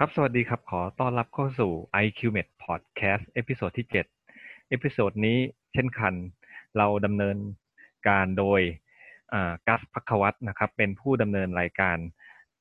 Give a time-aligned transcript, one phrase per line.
[0.00, 1.72] ครับ สวัสดีครับ ขอต้อนรับเข้าสู่
[2.04, 5.38] IQMed Podcast episode ที่ 7 episode นี้
[5.72, 6.14] เช่นเคย
[6.76, 7.36] เราดำเนิน
[8.08, 8.60] การโดย
[9.66, 11.96] กัสพักวัตนะครับ เป็นผู้ดำเนินรายการ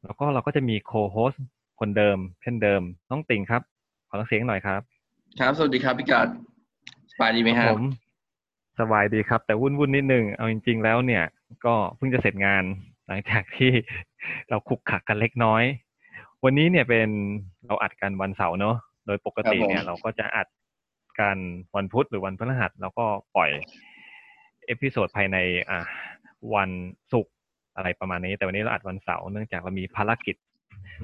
[0.03, 1.33] แล้วก็เราก็จะมี co-host
[1.79, 3.61] คนเดิม เช่นเดิมน้องติ่งครับ
[4.09, 4.81] ขอเสียงหน่อยครับ
[5.39, 6.27] ครับ สวัสดีครับพี่กัด
[7.11, 7.83] สบายดีไหมครับผม
[8.79, 11.23] สบายดีครับ แต่วุ่นวุ่นนิดนึง เอาจริง ๆ แล้วเนี่ย
[11.65, 12.63] ก็เพิ่งจะเสร็จงาน
[13.07, 13.71] หลังจากที่
[14.49, 15.63] เราขลุกขลักกันเล็กน้อย
[16.45, 17.09] วันนี้เนี่ยเป็น
[17.67, 18.75] เราอัดกันวันเสาร์เนอะ
[19.05, 20.47] โดยปกติเนี่ย เราก็จะอัด
[21.19, 21.37] กัน
[21.75, 23.49] วันพุธหรือวันพฤหัสแล้วก็ปล่อย
[24.65, 25.37] episode ภายใน
[25.69, 25.79] อ่า
[26.55, 26.69] วัน
[27.11, 27.33] ศุกร์
[27.75, 30.35] อะไรประมาณนี้ แต่วันนี้เราอัดวันเสาร์เนื่องจากเรามีภารกิจ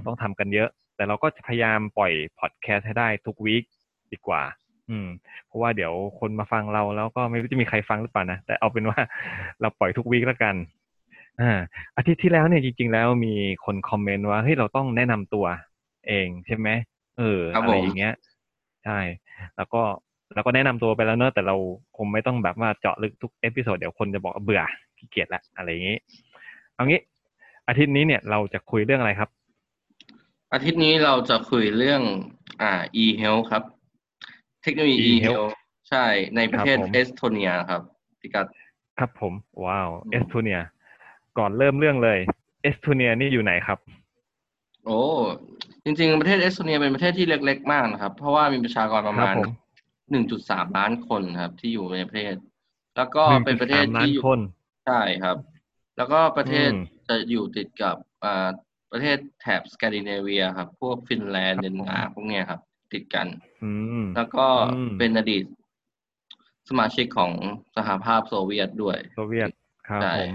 [0.05, 3.63] ต้องทำกันเยอะ แต่เราก็จะพยายามปล่อยพอดแคสต์ให้ได้ทุก week
[4.11, 4.41] ดีกว่า
[4.89, 5.07] อืม
[5.47, 8.99] เพราะว่าเดี๋ยวคนมาฟังเราแล้วก็ไม่รู้จะมีใครฟังหรือเปล่านะแต่เอาเป็นว่า
[9.61, 10.55] เราปล่อยทุก week แล้วกัน
[11.41, 11.53] อ่า
[11.97, 13.33] อาทิตย์ที่แล้วเนี่ยจริง ๆ แล้วมี
[13.65, 15.45] คนคอมเมนต์ว่าเฮ้ยเราต้องแนะนำตัว
[16.07, 16.69] เองใช่ไหม
[17.17, 18.13] เอออะไรอย่างเงี้ย
[18.85, 18.99] ใช่
[19.57, 19.81] แล้วก็
[20.33, 21.55] เราก็แนะนำตัวไปแล้วเนอะแต่เรา
[21.97, 24.61] คงไม่ต้องแบบว่าเจาะลึกทุก episode เดี๋ยวคนจะบอกเบื่อ
[24.97, 25.97] ขี้เกียจละอะไรอย่างงี้
[26.75, 27.01] เอางี้
[27.67, 29.29] อาทิตย์นี้เนี่ยเราจะคุยเรื่องอะไรครับ
[30.53, 32.01] อาทิตย์นี้เราจะคุยเรื่อง
[32.61, 32.71] อ่า
[33.03, 33.63] e-health ครับ
[34.63, 35.53] เทคโนโลยี e-health
[35.89, 36.05] ใช่
[36.35, 37.81] ในประเทศเอสโตเนียครับ
[38.19, 38.47] พี่กัด
[38.99, 39.33] ครับผม
[39.65, 40.59] ว้าวเอสโตเนีย
[41.37, 42.19] ก่อนเริ่มเรื่องเลย
[42.61, 43.77] เอสโตเนียนี่อยู่ไหนครับ
[44.85, 44.99] โอ้
[45.83, 49.35] จริง ๆ ประเทศเอสโตเนียเป็นประเทศที่เล็ก ๆ มากนะครับ เพราะว่ามีประชากรประมาณ
[50.11, 52.35] หนึ่งจุดสามล้านคนครับ ที่อยู่ในประเทศ
[52.97, 54.23] แล้วก็เป็นประเทศที่อยู่
[54.87, 55.37] ใช่ครับ
[55.97, 56.69] แล้วก็ประเทศ
[57.07, 58.47] จะอยู่ติดกับอ่า
[58.91, 62.61] ประเทศแถบสแกนดิเนเวียครับ พวกฟินแลนด์เดนมาร์กพวกเนี้ยครับ
[62.93, 63.27] ติดกัน
[64.15, 64.47] แล้วก็
[64.97, 65.43] เป็นอดีต
[66.69, 67.31] สมาชิกของ
[67.75, 69.51] สหภาพโซเวียตด้วย โซเวียต
[69.87, 70.31] ครับผม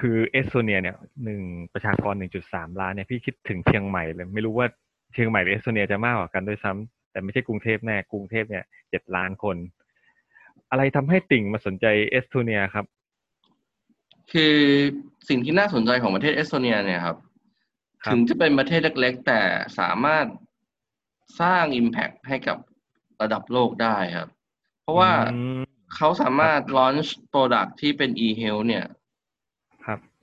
[0.00, 4.66] คือเอสโตเนียเนี่ยหนึ่งประชากรหนึ่งจุดสามล้านเนี่ยพี่คิดถึงเชียงใหม่เลย ไม่รู้ว่า
[5.12, 9.56] เชียงใหม่หรือเอสโตเนียจะมากกว่ากันด้วยซ้ำแต่ไม่ใช่กรุงเทพแน่กรุงเทพเนี่ยเจ็ดล้านคน
[10.70, 12.84] อะไรทำให้ติ่งมาสนใจเอสโตเนียครับ
[14.32, 14.56] คือ
[15.28, 17.16] สิ่งที่น่าสนใจของประเทศเอสโตเนียเนี่ยครับ
[18.12, 19.40] ถึงจะเป็นประเทศเล็ก ๆ แต่
[19.78, 20.26] สามารถ
[21.40, 22.58] สร้าง Impact ให้กับ
[23.22, 24.28] ระดับโลกได้ครับ
[24.82, 25.12] เพราะว่า
[25.94, 28.99] เขาสามารถ launch product ที่เป็น e-health เนี่ยครับ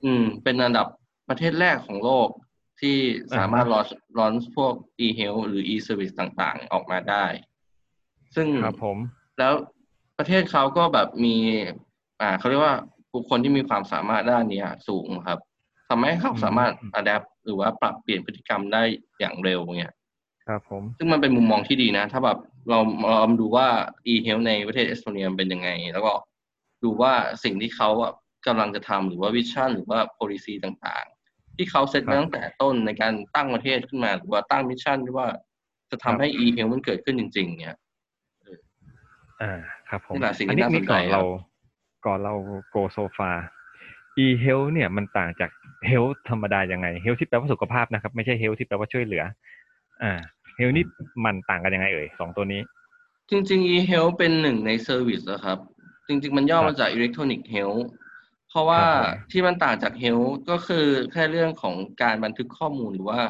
[0.04, 0.86] อืม เป็นอันดับ
[1.28, 2.28] ประเทศแรกของโลก
[2.80, 2.96] ที่
[3.36, 4.74] สามารถ launch launch พวก
[5.06, 7.24] e-health หรือ e-service ต่างๆ ออกมาได้
[8.34, 8.98] ซึ่งครับผม
[9.38, 9.54] แล้ว
[10.18, 11.36] ประเทศเขาก็แบบมี
[12.20, 12.76] อ่าเขาเรียกว่า
[13.14, 15.38] บุคคลที่มีความสามารถด้านนี้สูงครับ
[15.88, 18.82] ทำให้เขาสามารถ adapt หรือว่าปรับเปลี่ยนพฤติกรรมได้
[19.18, 19.94] อย่างเร็วเนี่ย
[20.46, 22.38] ครับผม ซึ่งมันเป็นมุมมองที่ดีนะ ถ้าแบบ
[22.68, 22.78] เรา
[23.10, 23.68] เราดูว่า
[24.12, 26.12] e-health ในประเทศเอสโตเนียเป็นยังไง แล้วก็
[26.82, 27.12] ดูว่า
[27.44, 27.88] สิ่งที่เขา
[28.46, 35.28] กำลังจะทำหรือว่า vision หรือว่า policy ต่างๆ ที่เขาเซตตั้งแต่ต้นในการตั้งประเทศขึ้นมาหรือว่าตั้ง mission ที่ว่า
[35.90, 37.76] จะทำให้ e-health มันเกิดขึ้นจริง ๆ เนี่ย
[39.42, 39.52] อ่า
[39.88, 41.22] ครับผมนี่แหละสิ่งที่น่าสนใจก่อนเรา
[42.06, 42.34] ก่อนเรา
[42.70, 43.30] go so far
[44.24, 45.50] e-health เนี่ยมันต่างจาก
[45.90, 49.24] health ธรรมดายังไง health ที่แปลว่าสุขภาพนะครับ ไม่ใช่ health ที่แปลว่าช่วยเหลือ
[50.02, 50.12] อ่า
[50.58, 50.84] health นี่
[51.24, 52.60] มันต่างกันยังไงเอ่ยสองตัวนี้
[53.30, 55.58] จริง ๆ e-health เป็นหนึ่งใน service นะครับ
[56.08, 57.84] จริง ๆ มันย่อมาจาก electronic health
[58.48, 58.82] เพราะว่า
[59.32, 63.20] ที่มันต่างจาก health ก็คือแค่เรื่องของการบันทึกข้อมูลหรือว่า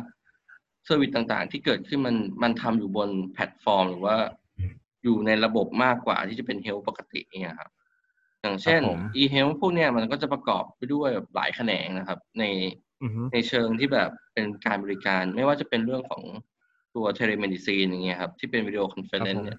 [0.85, 4.17] service ต่างๆ ที่เกิดขึ้นมันมันทำอยู่บนแพลตฟอร์ม หรือว่า
[5.05, 7.71] อยู่ในระบบมากกว่าที่จะเป็น health ปกติเนี่ยครับ
[8.43, 8.83] อย่างเช่น
[9.17, 12.45] e-health พวกเนี้ยมันก็จะประกอบไปด้วยหลายแขนงนะครับ ใน
[13.33, 16.23] ในเชิงที่แบบเป็นการบริการไม่ว่าจะเป็นเรื่องของ
[16.95, 19.59] ตัว telemedicine อย่างเงี้ยครับ ที่เป็น video conference เนี่ย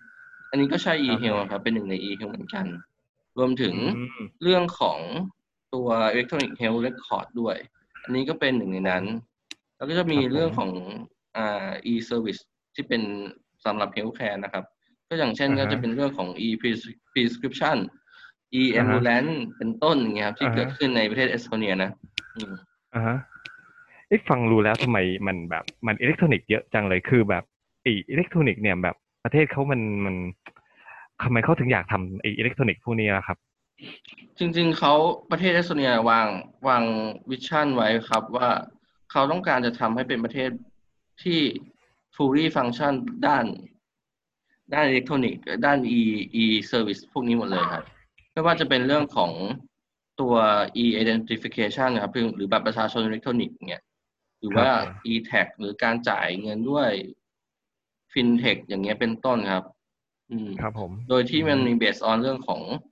[0.49, 2.65] อันนี้ก็ใช้ e-health ครับ เป็นหนึ่งใน e-health เหมือนกัน
[3.37, 3.75] รวมถึง
[4.43, 4.99] เรื่องของ
[5.73, 7.55] ตัว electronic health record ด้วย
[8.03, 9.03] อันนี้ก็เป็นหนึ่งในนั้น
[9.77, 10.69] แล้วก็จะมีเรื่องของ
[11.37, 12.41] อ่า e-service
[12.75, 13.01] ที่เป็น
[13.65, 14.63] สำหรับ healthcare นะครับ
[15.07, 17.77] ก็อย่างเช่นก็จะเป็นเรื่องของ e-prescription
[18.61, 21.91] e-ambulance เป็นต้นอย่างเงี้ยครับที่เกิดขึ้นในประเทศเอสโตเนียนะ
[22.93, 23.17] อ่าฮะ
[24.07, 24.97] เอ๊ะฟังดูแล้วทำไม
[25.27, 27.43] มันแบบมันอิเล็กทรอนิกส์เยอะจังเลยคือแบบ
[27.85, 30.15] อีอิเล็กทรอนิกส์เนี่ยแบบประเทศเขามันมัน
[31.23, 33.37] ทำไมเขาถึงอยากทำอิเล็กทรอนิกส์พวกนี้ล่ะครับ
[34.37, 34.93] จริง ๆเขา
[35.31, 36.27] ประเทศเอสโตเนียวาง
[36.67, 36.83] วาง
[37.29, 38.49] vision ไว้ครับว่า
[39.11, 40.49] เขาต้องการจะทำให้เป็นประเทศ
[41.23, 41.39] ที่
[42.15, 42.93] fully function
[43.27, 43.45] ด้าน
[44.73, 46.01] ด้านอิเล็กทรอนิกส์ด้าน e
[46.43, 47.83] e service พวกนี้หมดเลยครับ
[48.31, 49.31] ไม่ว่าจะเป็นเรื่องของ
[50.19, 50.35] ตัว
[50.83, 53.83] e identification นะครับหรือบัตรประชาชนอิเล็กทรอนิกส์เนี่ย
[54.39, 54.69] หรือว่า
[55.11, 56.89] e tag หรือการจ่ายเงินด้วย
[58.13, 59.65] fintech อย่างเงี้ยเป็นต้นครับ
[60.31, 62.88] อืมครับผม โดยที่มันมี base on เรื่องของอ่า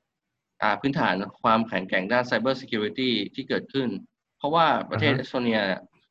[0.81, 3.89] พื้นฐานความแข็งแกร่งด้าน cyber security ที่เกิดขึ้น
[4.37, 5.59] เพราะว่าประเทศเอสโตเนีย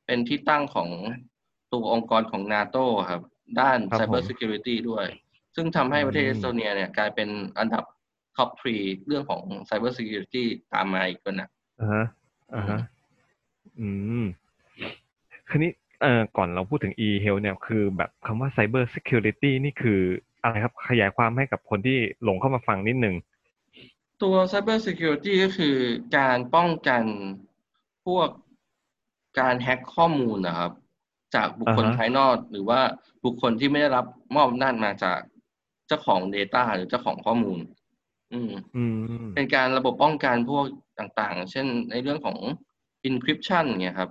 [0.07, 0.89] เป็นที่ตั้งของ
[1.73, 2.77] ตัวองค์กรของนาโต
[3.11, 3.23] ครับ
[3.61, 5.07] ด้านครับผม Cyber Security ด้วย
[5.57, 7.29] ซึ่งทำให้ประเทศอืมเอสโตเนียเนี่ยกลายเป็น
[7.59, 7.85] อันดับ
[8.37, 8.77] top three
[9.07, 11.49] เรื่องของ Cyber Security ตามมาอีกคนนะ
[11.81, 12.07] อ่าฮะ
[12.55, 12.79] อ่าฮะ
[13.79, 13.89] อื
[14.23, 14.25] ม
[15.49, 15.71] คืนนี้
[16.03, 20.01] เอ่อก่อนเราพูดถึง e-health เนี่ยคือแบบคำว่า cyber security นี่คือ
[20.43, 23.15] อะไรครับขยายความให้กับคนที่หลงเข้ามาฟังนิดนึง
[24.23, 25.77] ตัว Cyber Security ก็คือ
[26.17, 27.03] การป้องกัน
[28.07, 28.29] พวก
[29.41, 30.73] การแฮ็กข้อมูลนะครับ
[31.35, 32.81] จากบุคคลอ่าฮะ ภายนอกหรือว่า
[33.25, 35.21] บุคคลที่ไม่ได้รับมอบอำนาจมาจาก
[35.89, 37.59] เจ้าของ Data หรือเจ้าของข้อมูล
[38.33, 38.85] อืม อื
[39.23, 40.65] ม เป็นการระบบป้องกันพวก
[40.99, 42.39] ต่างๆ เช่นในเรื่องของ
[43.09, 44.11] encryption เนี่ยครับ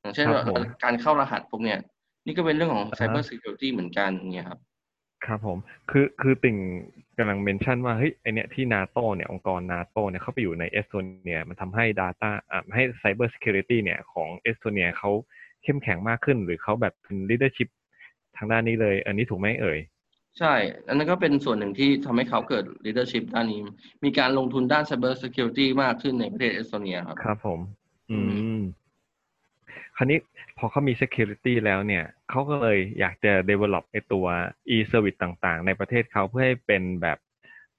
[0.00, 1.78] อย่างเช่นครับว่าผมการเข้ารหัสพวกเนี้ย
[2.26, 4.60] นี่ก็เป็นเรื่องของ อ่าฮะ cyber security เหมือนกันเนี่ยครับ
[5.26, 5.58] ครับผม
[5.90, 6.56] คือคือติ่ง
[7.18, 15.10] กำลัง mention ว่าเฮ้ยไอเนี้ยที่นาโตเนี่ยองค์กรนาโตเนี่ยเข้าไปอยู่ในเอสโตเนียมันทำให้ Data อ่าให้ Cyber Security เนี่ยของเอสโตเนียเขา
[15.62, 17.68] เข้มแข็งมากขึ้น หรือเขาแบบเป็น leadership
[18.36, 19.78] ทางด้านนี้เลย อันนี้ถูกไหมเอ่ย
[20.38, 20.54] ใช่
[20.88, 23.60] อันนั้นก็เป็นส่วนหนึ่งที่ทำให้เขาเกิด leadership ด้านนี้
[24.04, 27.60] มีการลงทุนด้าน cyber security มากขึ้นในประเทศเอสโตเนียครับ ครับผม
[28.10, 28.60] อือืม
[29.96, 30.18] คราวนี้
[30.58, 34.26] พอเขามี security แล้วเนี่ยเขาก็เลยอยากจะ develop ไอตัว
[34.74, 37.18] e-service ต่างๆ ในประเทศเขาเพื่อให้เป็นแบบ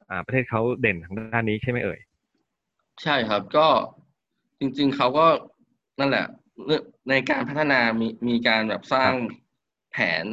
[0.09, 1.99] อ่าประเทศเขาเด่นทางด้านนี้ใช่ไหมเอ่ย
[3.03, 3.67] ใช่ครับก็
[4.59, 5.27] จริงๆเขาก็
[5.99, 6.25] นั่นแหละ
[6.65, 9.11] เรื่องในการพัฒนามีมีการแบบสร้าง
[9.91, 10.25] แผน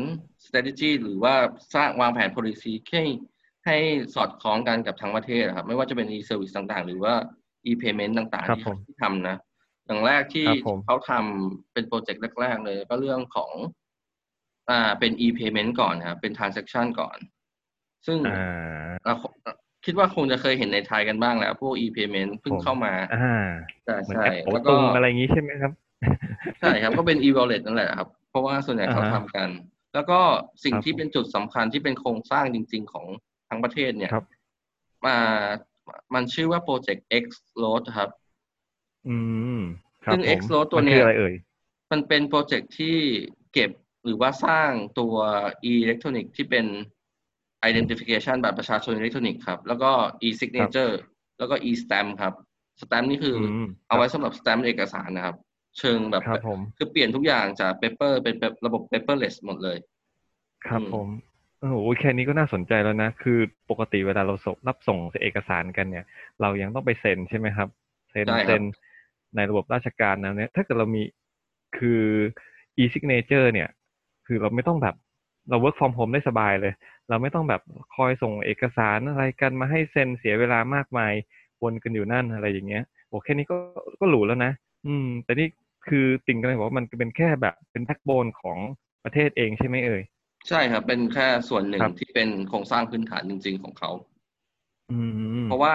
[0.44, 1.34] strategy หรือว่า
[1.74, 3.04] สร้างวางแผน policy ให้
[3.66, 3.76] ให้
[4.14, 7.14] สอดคล้องกันกับทั้งประเทศครับ ไม่ว่าจะเป็น e-service ต่างๆ หรือว่า
[7.66, 9.36] e-payment ต่างครับๆที่ผมที่ทำนะ
[9.90, 13.52] อย่างแรกที่ครับผมเขาทำเป็นโปรเจกต์แรก ๆ เลย ก็เรื่องของ
[14.70, 17.18] อ่าเป็น e-payment ก่อนนะครับเป็น transaction ก่อน
[18.06, 19.14] ซึ่งอ่าเรา
[19.84, 23.50] คิดว่าคงจะเคยเห็นในไทยกันบ้างแล้ว พวก e-payment เพิ่งผมเข้ามาอ่า
[23.84, 25.72] ใช่เหมือนใช่แอปโอแล้วตุก็งอะไรอย่างนี้ใช่ไหมครับ
[26.60, 29.48] ใช่ครับก็เป็น e-wallet นั่นแหละครับ เพราะว่าส่วนใหญ่เขาอ่าฮะทำกัน
[29.94, 30.20] แล้วก็
[30.64, 33.06] สิ่งครับที่เป็นจุดสำคัญที่เป็นโครงสร้างจริง ๆ ของ
[33.48, 34.26] ทั้งประเทศเนี่ยครับ
[35.06, 35.16] มา
[36.14, 38.10] มันชื่อว่า Project X-Road ครับ
[39.08, 39.16] อื
[39.58, 39.60] ม
[40.04, 41.34] ครับซึ่งผม X-Road ตัวเนี้ยมันคืออะไรเอ่ย
[41.92, 42.96] มันเป็นโปรเจกต์ที่
[43.52, 43.70] เก็บ
[44.04, 45.14] หรือว่าสร้างตัว
[45.70, 46.66] e-electronic ที่เป็น
[47.70, 49.90] identification บัตรประชาชนอิเล็กทรอนิกส์ครับ แล้วก็
[50.26, 50.94] e-signature
[51.38, 52.34] แล้วก็ e-stamp ครับ
[52.82, 55.36] stamp นี่คืออมเอาไว้สำหรับ stamp เอกสารนะครับ
[55.78, 59.78] เชิงแบบครับผมคือเปลี่ยนทุกอย่างจาก paper เป็นแบบระบบ paperless หมดเลย
[60.66, 61.08] ครับอืมผม
[61.58, 63.38] โอ้โหแค่นี้ก็น่าสนใจแล้วนะ คือ
[63.70, 66.04] ปกติเวลาเราส่งรับส่งเอกสารกันเนี่ย
[66.40, 67.68] เรายังต้องไปเซ็นใช่ไหมครับ
[68.10, 68.62] เซ็นใช่ครับเซ็น
[69.36, 71.02] ในระบบราชการนะเนี่ยถ้าเกิดเรามี
[71.78, 72.02] คือ
[72.82, 73.68] e-signature เนี่ย
[74.26, 74.96] คือเราไม่ต้องแบบ
[75.48, 76.72] เรา work from home ได้สบายเลย
[77.08, 77.62] เราไม่ต้องแบบ
[77.94, 81.12] คอยส่งเอกสารอะไรกันมาให้เซ็นเสียเวลามากมาย
[81.62, 83.56] วนกันอยู่นั่นอะไรอย่างเงี้ยโอ้แค่นี้ก็
[84.00, 84.52] ก็หรูแล้วนะ
[84.86, 85.48] อืม แต่นี่
[85.88, 88.58] คือติ่งกันเลยบอกว่ามันเป็นแค่แบบเป็นแบ็กโบนของ
[89.04, 90.02] ประเทศเองใช่ไหมเอ่ย
[90.48, 93.90] ใช่ครับ เป็นแค่ส่วนหนึ่งครับที่เป็นโครงสร้างพื้นฐานจริง ๆ ของเขา
[94.90, 94.98] อื
[95.42, 95.74] มเพราะว่า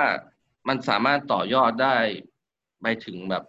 [0.68, 1.98] มันสามารถต่อยอดได้
[2.86, 3.44] ไปถึงแบบ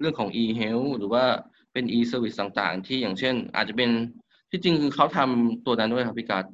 [0.00, 1.24] เรื่องของ e-health หรือว่า
[1.72, 3.90] เป็น e-service ต่างๆ ที่อย่างเช่น อาจจะเป็น
[4.50, 6.44] ที่จริงคือเขาทำตัวนั้นด้วยครับพี่การด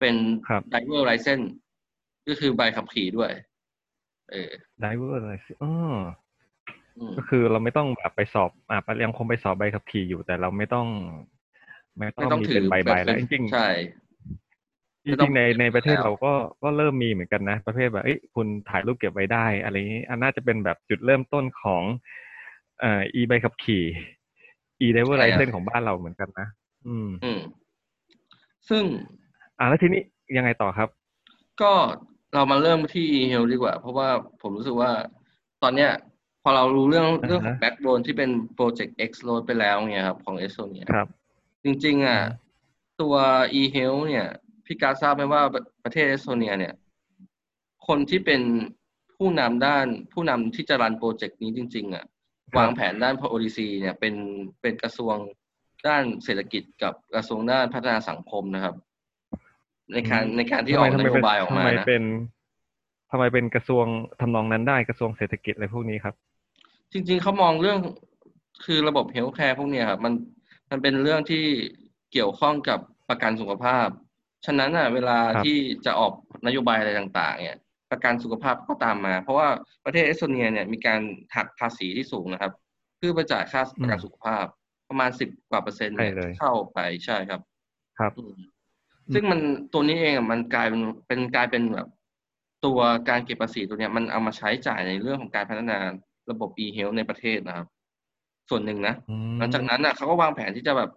[0.00, 0.14] เป็น
[0.48, 1.46] ครับ driver license
[2.28, 3.30] ก็คือใบขับขี่ด้วย
[4.32, 5.70] เออไดเวอร์อะไรสิอ๋อ
[6.98, 10.86] อืมก็คือเราไม่ต้องแบบไปสอบอ่ายังคงไปสอบใบขับขี่อยู่แต่เราไม่ต้อง
[11.98, 13.68] ไม่ต้ไม่องต้องมีถืเป็นอใบแบใบบแล้วเป็จนริงๆใช่
[15.04, 16.32] จไม่ต้ริองงๆในในประเทศแล้วเราก็
[16.62, 21.82] ก็เริ่มมีเหมือนกันนะ ประเภทแบบเอ้ยคุณถ่ายรูปเก็บไว้ได้อะไรอย่างนี้อันน่าจะเป็นแบบจุดเริ่มต้นของ
[22.80, 23.84] เอ่อ e ใบขับขี่
[24.84, 26.48] e driver ใช่ครับ license ของบ้านเราเหมือนกันนะ
[26.86, 27.40] อืม อืม
[28.68, 28.84] ซึ่ง
[29.58, 30.02] อ่าแล้วทีนี้
[30.36, 30.88] ยังไงต่อครับ
[31.62, 31.72] ก็
[32.34, 34.08] เรามาเริ่มที่ e-health ดีกว่า เพราะว่า
[34.42, 34.90] ผมรู้สึกว่า
[35.62, 35.90] ตอนเนี้ย
[36.42, 41.06] พอเรารู้เรื่องอ่าฮะเรื่องของ backbone ที่เป็น project X load ไปแล้วเนี่ยครับ ของ Estonia ครับ
[41.64, 42.40] จริง ๆ อะอืม
[43.02, 43.14] ตัว
[43.60, 44.26] e-health เนี่ย
[44.66, 45.42] พี่การทราบไหมว่า
[45.84, 46.74] ประเทศเอสโตเนีย เนี่ย
[47.86, 48.42] คนที่เป็น
[49.16, 52.04] ผู้นำด้านผู้นำที่จะรันโปรเจกต์นี้จริง ๆอะ
[52.58, 54.14] วางแผนด้าน policy เนี่ยเป็น
[54.60, 55.16] เป็นกระทรวง
[55.88, 58.74] ด้านเศรษฐกิจกับกระทรวงด้านพัฒนาสังคมนะครับ
[59.92, 62.04] ในการอืมในการที่ออกทำนไมโยบายออกทำมาไมนะเป็น
[63.10, 63.86] ทำไมเป็นกระทรวง
[64.20, 66.14] ทำนองนั้นได้กระทรวงเศรษฐกิจอะไรพวกนี้ครับ
[66.92, 67.78] จริง ๆเขามองเรื่อง
[68.64, 70.12] คือระบบ healthcare พวกเนี้ยครับมัน
[70.70, 71.44] มันเป็นเรื่องที่
[72.12, 72.78] เกี่ยวข้องกับ
[73.08, 73.88] ประกันสุขภาพ
[74.46, 76.12] ฉะนั้นอะเวลาครับที่จะออก
[76.46, 77.58] นโยบายอะไรต่าง ๆ เนี่ย
[77.90, 79.48] ประกันสุขภาพก็ตามมา เพราะว่า
[79.84, 81.00] ประเทศเอสโตเนียเนี่ยมีการ
[81.36, 82.52] หักภาษีที่สูงนะครับ
[82.98, 84.44] เพื่อไปจ่ายค่าประกันสุขภาพ
[84.88, 87.40] ประมาณสิบกว่าเปอร์เซ็นต์เนี่ยใช่เลยเข้าไปใช่ครับ
[87.98, 88.34] ครับอืม
[89.14, 89.40] ซึ่งมัน
[89.72, 91.88] ตัวนี้เองอะมันกลายเป็นเป็นกลายเป็นแบบ
[92.64, 95.78] ตัวการเก็บภาษีตัวเนี้ยมันเอามาใช้จ่ายในเรื่องของการพัฒนา
[96.30, 97.66] ระบบ e-health ในประเทศนะครับ
[98.50, 100.90] ส่วนหนึ่งนะอืมหลังจากนั้นน่ะเขาก็วางแผนที่จะแบบ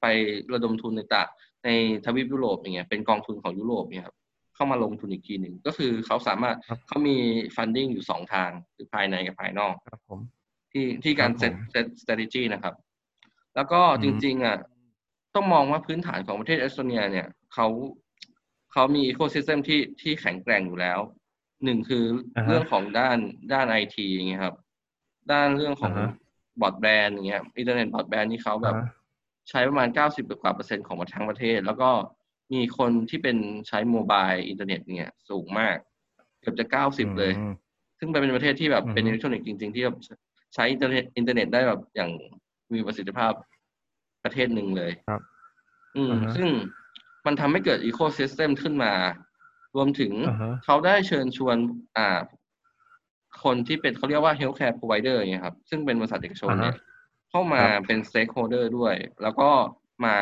[0.00, 0.12] ไประ
[0.52, 1.22] ระดมทุนในตะ
[1.64, 1.68] ใน
[2.04, 4.16] ทวีปยุโรปอย่างเงี้ยเป็นกองทุนของยุโรปเนี่ยครับ
[4.54, 7.16] เข้ามาลงทุนอีกทีหนึ่งก็คือเขาสามารถครับเขามี
[7.56, 10.20] funding อยู่สองทางคือภายในกับภายนอกครับผม
[10.72, 12.74] ที่ที่การครับผมเซตเซต strategy นะครับ
[13.56, 14.58] แล้วก็อืมจริง ๆอะ
[15.34, 17.66] ต้องมองว่าพื้นฐานของประเทศเอสโตเนีย เนี่ยเขา
[18.72, 20.98] เขามี ecosystem ที่ที่แข็งแกร่งอยู่แล้ว
[21.64, 22.04] หนึ่งคือ
[22.36, 23.18] อาฮะเรื่องของด้าน
[23.52, 24.56] ด้านไอทีอย่างเงี้ยครับ
[25.32, 26.10] ด้านเรื่องของอ่าฮะ
[26.60, 28.88] บอร์ดแบนอย่างเงี้ยอินเทอร์เน็ตบอร์ดแบนนี่เขาแบบอ่าฮะ
[29.50, 31.90] ใช้ประมาณเก้าสิบกว่าเปอร์เซ็นต์ของทั้งประเทศ แล้วก็
[32.52, 33.36] มีคนที่เป็น
[33.68, 35.76] ใช้ mobile อินเทอร์เน็ตเนี่ยสูงมาก
[36.40, 37.52] เกือบจะเก้าสิบเลยอืม
[37.98, 39.96] ซึ่งเป็นประเทศที่แบบอือฮึเป็นอิเล็กทรอนิกส์จริง ๆ ที่แบบ
[40.54, 42.10] ใช้อินเทอร์เน็ตอินเทอร์เน็ตได้แบบอย่าง
[42.74, 43.32] มีประสิทธิภาพ
[44.24, 45.22] ประเทศหนึ่งเลยครับ
[45.96, 46.48] อืมอ่าฮะซึ่ง
[47.26, 48.92] มันทำให้เกิดอีโค y ิสเต็มขึ้นมา
[49.76, 51.56] รวมถึงอ่าฮะเขาได้เชิญชวน
[51.96, 52.20] อ่า
[53.44, 56.76] คนที่เป็นเขาเรียกว่า healthcare provider อย่างเงี้ยครับ ซึ่งเป็นบริษัทเอกชนเนี่ย
[57.34, 59.50] เข้ามาครับเป็น stakeholder ด้วย แล้วก็
[60.04, 60.14] มา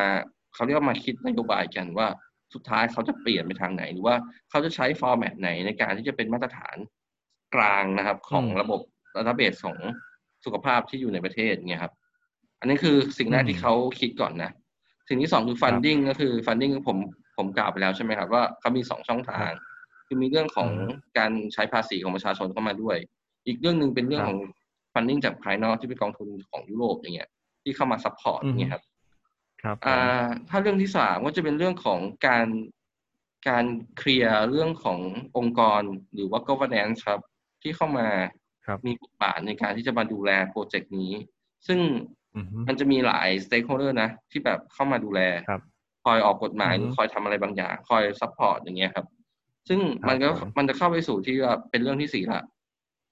[0.53, 2.07] เขาเรียกว่ามาคิดนโยบายกันว่า
[2.53, 4.15] สุดท้ายเขาจะเปลี่ยนไปทางไหน หรือว่า
[4.49, 6.77] เขาจะใช้ format ไหนในการที่จะเป็นมาตรฐาน
[7.55, 8.81] กลางนะครับ ของระบบ
[9.15, 9.77] database ของ
[10.45, 11.93] สุขภาพที่อยู่ในประเทศเนี่ยครับ
[12.59, 14.51] อันนี้คือสิ่งแรกอืมที่เขาคิดก่อนนะ
[15.09, 16.97] สิ่งที่สองคือ funding ก็คือ funding ผม
[17.37, 19.51] ผมกล่าวไปแล้วใช่ไหมครับ ว่าเขามีสองช่องทาง
[20.07, 22.97] คือมีเรื่องของอืมการใช้ภาษีของประชาชนเข้ามาด้วย
[23.47, 24.35] อีกเรื่องหนึ่งเป็นเรื่องครั
[24.93, 27.29] บของ funding จากภายนอกที่เป็นกองทุนของยุโรปอย่างเงี้ย
[27.63, 28.83] ที่เข้ามา support อือฮึอย่างเงี้ยครับ
[29.61, 32.47] ครับผมอ่าถ้าเรื่องที่สามก็จะเป็นเรื่องของการ
[33.49, 33.65] การ
[33.97, 34.99] เคลียร์เรื่องของ
[35.37, 35.81] องค์กร
[36.13, 37.21] หรือว่า governance ครับ
[37.61, 38.07] ที่เข้ามา
[38.65, 41.11] ครับมีบทบาทในการที่จะมาดูแลโปรเจกต์นี้
[41.67, 41.79] ซึ่ง
[42.35, 45.61] อือฮึมันจะมีหลาย stakeholder นะ ที่แบบเข้ามาดูแลครับ
[46.03, 49.05] คอยออกกฎหมายอือฮึหรือคอยทำอะไรบางอย่าง คอย support อย่างเงี้ยครับ
[49.69, 52.41] ซึ่งครับมันก็ผมมันจะเข้าไปสู่ที่ว่าเป็นเรื่องที่สี่ละ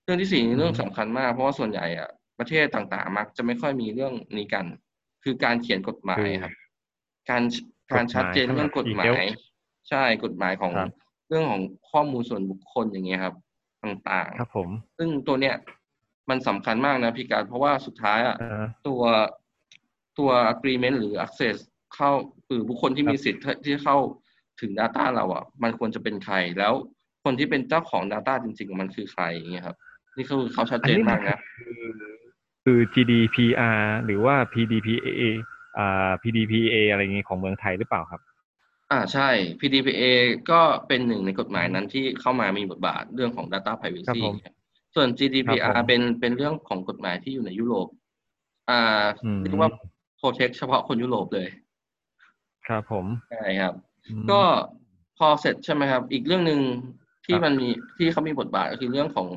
[0.03, 4.65] เรื่องที่สี่นี่เรื่องอือฮึสำคัญมาก เพราะว่าส่วนใหญ่อะประเทศต่างๆ มักจะไม่ค่อยมีเรื่องนี้กัน
[5.23, 6.53] คือการเขียนกฎหมายครับ
[7.29, 7.43] การ
[7.91, 9.23] การชัดเจนเรื่องกฎหมาย
[9.89, 10.89] ใช่กฎหมายของครับ
[11.29, 13.35] เรื่องของข้อมูลส่วนบุคคลอย่างเงี้ยครับ
[13.83, 15.55] ต่างครับ ผมๆซึ่งตัวเนี้ย
[16.29, 19.01] มันสำคัญมากนะพี่การเพราะว่าสุดท้ายอะอ่าตัว
[20.19, 21.55] ตัว agreement หรือ access
[21.95, 22.11] เข้า
[22.47, 23.97] หรือบุคคลที่มีสิทธิ์ที่เข้า
[24.61, 26.73] ถึง Data เราอะ มันควรจะเป็นใครแล้ว
[27.23, 29.77] คนที่เป็นเจ้าของ Data จริงๆ มันคือใครอย่างเงี้ยครับ
[30.17, 31.85] นี่คือเขาชัดอันเจนนี้มัมานกนะคือ
[32.63, 35.21] คือ GDPR หรือว่า PDPA
[35.77, 38.21] อ่า PDPA อะไรอย่างงี้ของเมืองไทยหรือเปล่าครับ
[38.91, 40.03] อ่าใช่ PDPA
[40.51, 44.53] ก็เป็นหนึ่งในกฎหมายนั้นที่เข้ามามีบทบาทเรื่องของ Data ครับ Privacy ผมครับ
[44.95, 47.87] ส่วนครับ GDPR ผมเป็นเป็นเรื่องของกฎหมายที่อยู่ในยุโรป
[48.69, 49.71] อ่าอืมเรียกว่า
[50.19, 51.47] protect เฉพาะคนยุโรปเลย
[52.67, 53.73] ครับผม ใช่ครับ
[54.07, 54.41] อืมก็
[55.17, 56.59] พอเสร็จใช่ไหมครับ อีกเรื่องหนึ่ง
[57.25, 59.27] ที่ครับมันมีที่เขามีบทบาทก็คือเรื่องของ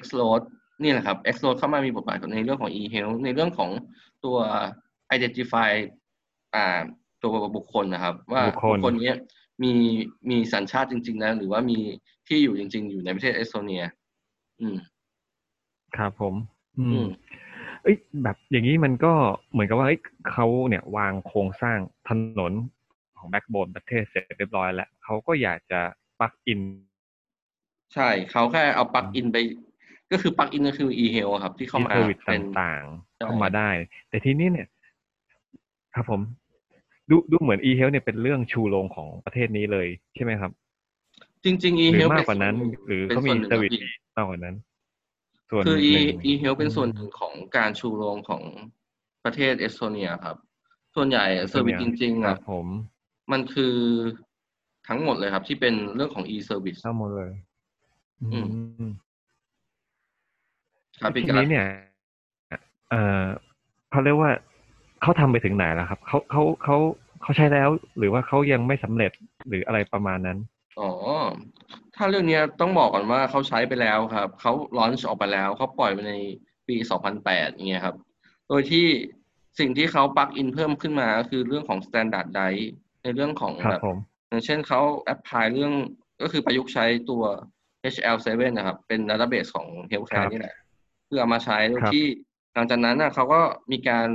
[0.00, 0.42] X load
[0.82, 3.70] นี่แหละครับ X load เข้ามามีบทบาทในเรื่องของ e health ในเรื่องของ
[4.24, 4.36] ตัว
[5.16, 5.70] identify
[6.54, 6.82] อ่า
[7.24, 9.12] ตัวบุคคลนะครับ ว่าบุคคลคนนี้
[9.62, 9.72] มี
[10.30, 11.78] มีสัญชาติจริง ๆ นะ หรือว่ามี
[12.28, 13.82] ที่อยู่จริง ๆ อยู่ในประเทศเอสโตเนีย
[14.60, 14.76] อืม
[15.96, 16.34] ครับผม
[16.78, 17.08] อือืมม
[17.82, 19.12] เอ้ยแบบอย่างนี้มันก็
[19.52, 20.00] เหมือนกับว่าเอ้ย
[20.30, 21.78] เขาเนี่ยวางโครงสร้าง
[22.08, 22.52] ถนน
[23.18, 25.80] ของ backbone ประเทศเสร็จเรียบร้อยแล้วเขาก็อยากจะ
[26.20, 26.60] ปลักอิน
[27.94, 29.36] ใช่เขาแค่เอา plug in ไป
[30.12, 32.82] ก็คือ plug in ก็คือ e health ครับ ที่เข้ามา service เป็นต่าง
[33.16, 33.70] ใช่ๆเข้ามาได้
[34.08, 34.68] แต่ทีนี้เนี่ย
[35.94, 36.20] ครับผม
[37.10, 40.50] ดูดูเหมือน e-health เนี่ยเป็นเรื่องชูโรงของประเทศนี้เลยใช่ไหมครับ
[41.44, 42.54] จริง ๆ e-health หรือมากกว่านั้น
[42.86, 43.70] หรือเขามี service
[44.16, 44.54] มากกว่านั้น
[45.50, 48.42] ส่วนคือห e นึ่ง e health เป็นส่วนหนึ่งของการชูโรงของ
[49.24, 50.36] ประเทศเอสโตเนียครับ
[50.94, 52.66] ส่วนใหญ่ service จริงๆอะครับผม
[53.32, 53.74] มันคือ
[54.88, 57.32] ทั้งหมดเลยครับ ที่เป็นเรื่องของ e service ทั้งหมดเลย
[58.22, 58.46] อืม
[58.78, 58.92] อืม
[61.00, 61.66] ครับพี่การทีนี้เนี่ย
[62.90, 63.24] เอ่อ
[63.90, 64.30] เขาเรียกว่า
[65.02, 66.76] เขาทำไปถึงไหนแล้วครับเขาเขาเขา
[67.22, 69.12] เขาใช้แล้ว หรือว่าเขายังไม่สำเร็จ
[69.48, 70.38] หรืออะไรประมาณนั้น
[70.80, 70.90] อ๋อ
[71.96, 76.12] ถ้าเรื่องเนี้ยต้องบอกก่อนว่าเขาใช้ไปแล้วครับเขาลอนช์ออกไปแล้วเขาปล่อยไปใน
[76.68, 76.76] ปี
[77.16, 77.96] 2008อย่างเงี้ยครับ
[78.48, 78.86] โดยที่
[79.58, 82.52] สิ่งที่เขาปลักอินเพิ่มขึ้นมาก็คือเรื่องของ standard d i
[83.02, 83.96] ในเรื่องของครับแบบผม
[84.28, 85.72] อย่างเช่นเขาแอพพลายเรื่อง
[86.22, 87.22] ก็คือประยุกต์ใช้ตัว
[87.94, 90.56] HL7 นะครับ เป็น database ของ healthcare นี่แหละ
[91.06, 92.04] เพื่อเอามาใช้โดยที่
[92.54, 93.40] หลังจากนั้นน่ะเขาก็
[93.72, 94.08] มีการ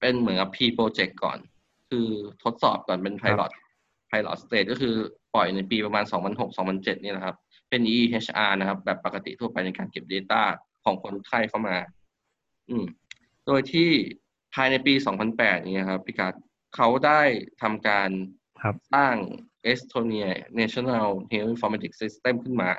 [0.00, 1.38] เป็นเหมือนกับ P project ก่อน
[1.90, 2.08] คือ
[2.44, 3.50] ทดสอบก่อนเป็น pilot
[4.10, 4.94] pilot stage ก็คือ
[5.34, 6.04] ปล่อยในปีประมาณ
[6.50, 7.36] 2006-2007 นี่นะครับ
[7.70, 10.42] เป็น EHR นะครับ แบบปกติทั่วไปในการเก็บ Data
[10.84, 11.76] ของคนไข้เข้ามา
[12.68, 12.84] อืม
[13.46, 13.90] โดยที่
[14.54, 14.94] ภายในปี
[15.30, 15.36] 2008
[15.74, 16.34] เนี่ยครับพี่กัด
[16.74, 17.22] เขาได้
[17.62, 18.10] ทำการ
[18.62, 19.14] ครับสร้าง
[19.70, 20.28] Estonia
[20.60, 22.70] National Health Informatics System ขึ้นมา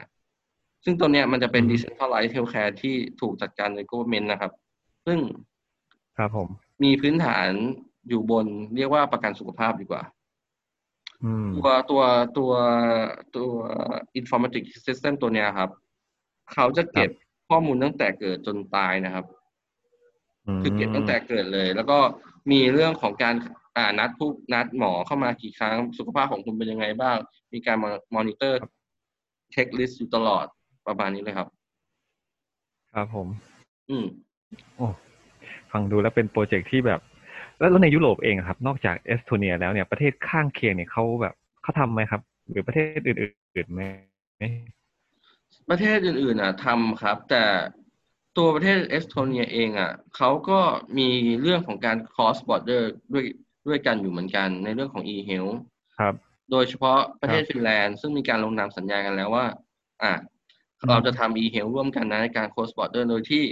[0.85, 4.51] ซึ่งตัวเนี้ยมันจะเป็นอืม decentralized healthcare ที่ถูกจัดการโดย government นะครับ
[5.05, 5.19] ซึ่ง
[6.17, 6.47] ครับผม
[6.83, 7.49] มีพื้นฐาน
[8.09, 10.03] อยู่บนเรียกว่าประกันสุขภาพดีกว่า
[11.23, 12.03] อืมตัวตัว
[12.37, 12.51] ตัว
[13.35, 13.49] ตัว
[14.19, 15.69] informatic system ตัวเนี้ยครับ
[16.53, 17.09] เขาจะเก็บ
[17.49, 19.25] ข้อมูลตั้งแต่เกิดจนตายนะครับ
[20.61, 21.97] คือเก็บตั้งแต่เกิดเลย แล้วก็
[22.51, 23.35] มีเรื่องของการ
[23.77, 27.17] อ่านัดผู้นัดหมอเข้ามากี่ครั้งสุขภาพของคุณเป็นยังไงบ้าง
[27.53, 30.45] มีการมา monitor checklist อยู่ตลอด
[30.87, 31.47] ประมาณนี้เลยครับ
[32.93, 33.27] ครับผม
[33.89, 34.05] อืม
[34.75, 34.87] โอ้
[35.71, 36.99] ฟังดูแล้วเป็นโปรเจกต์ที่แบบ
[37.59, 43.81] แล้วแล้วในยุโรปเองอะครับ นอกจากเอสโตเนียแล้วเนี่ยประเทศข้างเคียงเนี่ยเขาแบบเขาทำไหมครับ หรือประเทศอื่นๆไหม
[45.69, 47.43] ประเทศอื่นๆอะทำครับ แต่
[48.37, 50.59] ตัวประเทศเอสโตเนียเองอะเขาก็
[50.97, 51.09] มี
[51.41, 53.25] เรื่องของการ cross border ด้วย
[53.67, 55.57] ด้วยกันอยู่เหมือนกันในเรื่องของ e-health
[55.99, 56.13] ครับ
[56.51, 59.45] โดยเฉพาะประเทศครับฟินแลนด์ซึ่งมีการลงนามสัญญากันแล้วว่า
[60.03, 60.34] อ่าอืม
[60.89, 63.43] เราจะทำ e-health ร่วมกันนะในการ cross border โดยที่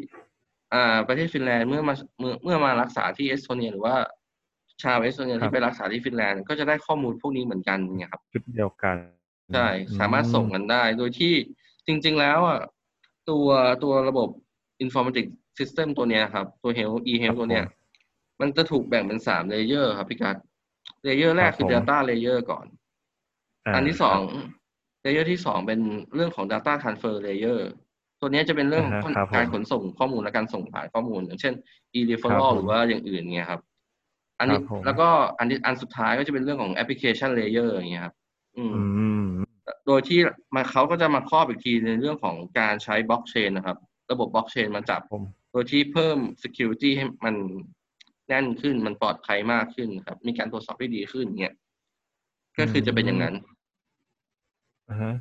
[0.74, 3.96] อ่าประเทศฟินแลนด์เมื่อมาเมื่อเมื่อมารักษาที่เอสโตเนีย หรือว่า
[4.84, 8.96] ชาวเอสโตเนียที่ไปรักษาที่ฟินแลนด์ก็จะได้ข้อมูลพวกนี้เหมือนกันเนี่ยครับชุดเดียวกัน
[9.54, 11.34] ใช่อืมสามารถส่งกันได้ โดยที่
[11.88, 12.60] จริง ๆ แล้วอะ
[13.30, 13.48] ตัว
[13.84, 14.30] ตัวระบบ
[14.84, 15.26] informatic
[15.60, 17.66] system ตัวเนี้ยครับ ตัว health e health ตัวเนี้ย
[18.42, 22.66] มันจะถูกแบ่งเป็นสาม layer ครับพี่การ layer แรกคือ data layer ก่อน
[23.70, 24.20] นะอันที่สอง
[25.04, 25.80] layer ที่สองเป็น
[26.16, 27.60] เรื่องของ data transfer layer
[28.20, 31.54] ตัวเนี้ยจะเป็นเรื่องของอ่าฮะครับผมการขนส่งข้อมูลและการส่งผ่านข้อมูล อย่างเช่น
[31.98, 33.62] e ครับ referral ผมหรือว่าอย่างอื่นเงี้ยครับ
[34.40, 35.08] อันนี้ครับผมแล้วก็
[35.40, 38.16] อันที่อันสุดท้ายก็จะเป็นเรื่องของ application layer อย่างเงี้ยครับ
[38.58, 39.26] อืมอืม
[39.88, 40.20] โดยที่
[40.56, 43.78] มาเขาก็จะมาครอบอีกทีในเรื่องของการใช้บล็อกเชนนะครับ
[44.12, 47.36] ระบบบล็อกเชนมาจับผมโดยที่เพิ่ม security ให้มัน
[48.28, 51.56] แน่นขึ้นมันปลอดภัยมากขึ้นครับ มีการตรวจสอบที่ดีขึ้นเนี่ย
[52.60, 53.53] ก็คือจะเป็นอย่างนั้นอ่า
[55.02, 55.14] ฮะ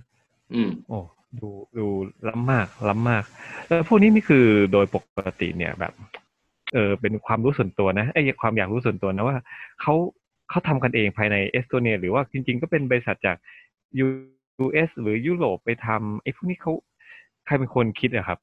[0.54, 0.98] อืมโอ้
[1.40, 1.48] ดู
[1.78, 1.86] ดู
[2.28, 3.24] ล้ำมากล้ำมาก
[3.66, 5.92] แล้วพวกนี้นี่คือโดยปกติเนี่ยแบบ
[6.72, 9.36] เออเป็นความรู้ส่วนตัวนะไอ้ยความอยากรู้ส่วนตัวนะว่า
[9.80, 9.94] เขา
[10.50, 13.36] เขาทำกันเองภายในเอสโตเนีย หรือว่าจริง ๆ ก็เป็นบริษัทจาก
[14.06, 16.72] US หรือยุโรปไปทำไอ้พวกนี้เขา
[17.46, 18.38] ใครเป็นคนคิดอะครับ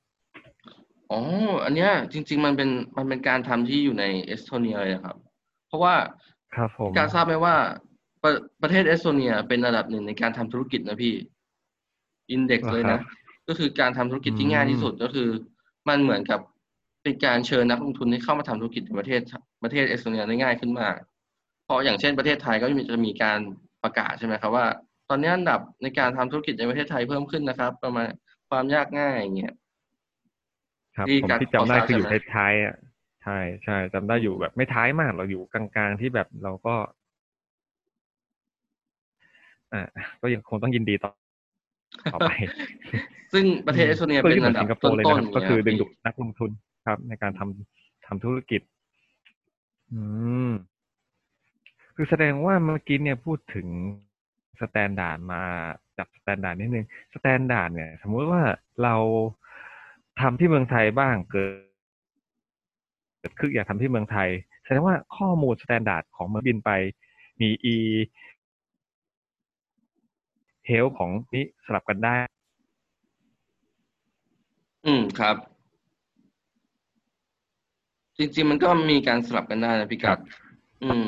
[1.11, 1.19] อ๋อ
[1.63, 5.17] อันเนี้ยจริง ๆ มันเป็นมันเป็นการทำที่อยู่ในเอสโตเนียเลยนะครับ
[5.67, 5.95] เพราะว่า
[6.55, 7.55] ครับผมการทราบไหมว่า
[8.23, 11.13] ประประเทศเอสโตเนีย เป็นอันดับหนึ่งในการทำธุรกิจนะพี่
[12.31, 12.99] index เลยนะ
[13.47, 15.29] ก็คือการทำธุรกิจที่ง่ายที่สุดก็คือ
[15.89, 16.39] มันเหมือนกับ
[17.03, 19.21] เป็นการเชิญนักลงทุนให้เข้ามาทำธุรกิจในประเทศ
[19.63, 20.95] ประเทศเอสโตเนียได้ง่ายขึ้นมาก
[21.65, 23.39] เพราะอย่างเช่นประเทศไทยก็มีจะมีการ
[23.83, 24.65] ประกาศใช่ไหมครับว่า
[25.09, 28.07] ตอนนี้อันดับในการทำธุรกิจในประเทศไทยเพิ่มขึ้นนะครับ ประมาณ
[28.49, 29.53] ความยากง่ายอย่างเงี้ย
[30.95, 32.75] ครับที่ผมการที่จำได้ก่อสร้างคืออยู่ใช่ไหมท้ายๆอะ
[33.23, 36.75] ใช่ใช่จำได้อยู่แบบไม่ท้ายมากเราอยู่กลางๆที่แบบเราก็
[39.73, 39.83] อ่า
[40.21, 41.11] ก็ยังคงต้องยินดีต่อ
[42.13, 42.31] ต่อไป
[43.33, 46.51] ซึ่งประเทศเอสโตเนียก็เป็นที่เหมือัอนนดับสิงคโปต้ร์เลยนนะครับๆก็คืออย่างดึงเงี้ดูยดนักลงทุน
[46.85, 48.61] ครับ ในการทำทำธุรกิจ
[49.91, 50.01] อื
[50.49, 50.51] ม
[51.95, 53.67] คือแสดงว่าเมื่อกี้เนี่ยพูดถึง
[54.61, 55.41] สแตนดาร์ดมา
[55.97, 58.41] จับสแตนดาร์ดนิดนึงสแตนดาร์ดเนี่ย สมมุติว่า
[58.83, 58.95] เรา
[60.21, 61.53] ทำที่เมืองไทยบ้างเกิด
[63.19, 64.29] เกิดคืออยากทำที่เมืองไทย
[64.63, 66.71] แสดงว่าข้อมูลสแตนดาร์ดของเมืองบินไป
[67.41, 67.75] มี e
[70.69, 72.15] เฮลของนี้สลับกันได้
[74.85, 75.35] อืมครับ
[78.17, 80.21] จริงๆมันก็มีการสลับกันได้นะพี่กัครัดบ
[80.83, 81.05] อืม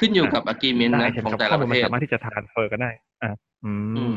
[0.00, 2.90] ขึ้นอยู่กับ agreement ได้นะใช่ไหมของครับแต่ข้ละอปมูลระเทศมันสามารถที่จะทรานเฟอร์กันได้
[3.22, 3.30] อะ
[3.64, 4.16] อือืมม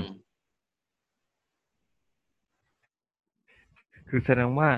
[4.09, 4.69] คือแสดงว่า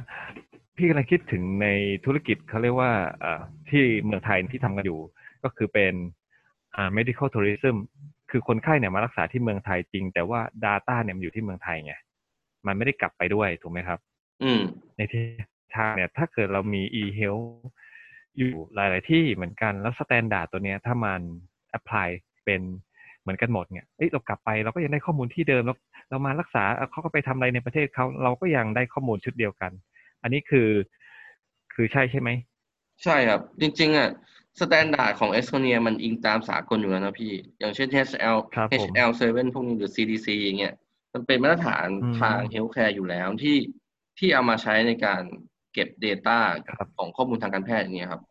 [0.76, 1.68] พี่กำลังคิดถึงใน
[2.06, 5.00] ธุรกิจเขาเรียกว่าเอ่อที่เมืองไทยที่ทำกันอยู่
[5.44, 5.94] ก็คือเป็น
[6.76, 7.76] อ่า medical tourism
[8.38, 11.94] คือคนไข้เนี่ยมารักษาที่เมืองไทยจริง แต่ว่า Data เนี่ยมันอยู่ที่เมืองไทยไง
[12.68, 14.00] มันไม่ได้กลับไปด้วยถูกไหมครับ
[14.44, 14.62] อืม
[14.98, 15.24] ในที่
[15.76, 17.48] ทางเนี่ย ถ้าเกิดเรามี e-health
[18.38, 21.22] อยู่หลาย ๆ ที่เหมือนกันแล้ว standard ตัวเนี้ย ถ้ามัน
[21.78, 22.08] apply
[22.46, 22.62] เป็น
[23.22, 25.78] เหมือนกันหมดเนี่ยเอ้ยเรากลับไปเราก็ยังได้ข้อมูลที่เดิมแล้ว
[26.10, 29.72] เรามารักษาเอ่อเขาก็ไปทำอะไรในประเทศเขาเราก็ยังได้ข้อมูลชุดเดียวกัน
[30.22, 30.70] อันนี้คือ
[31.74, 32.30] คือใช่ใช่ไหม
[33.04, 34.10] ใช่ครับ จริง ๆ อะ
[34.62, 40.74] standard ของเอสโตเนียมันอิงตามสากลอยู่แล้วนะพี่ อย่างเช่น HL ครับผม HL7 พวกนี้หรือ CDC อย่างเงี้ย
[41.14, 43.58] มันเป็นมาตรฐานอืมทาง healthcare อยู่แล้วที่
[44.20, 45.22] ที่เอามาใช้ในการ
[45.74, 46.40] เก็บ Data
[46.78, 48.22] ครับของข้อมูลทางการแพทย์อย่างเงี้ยครับ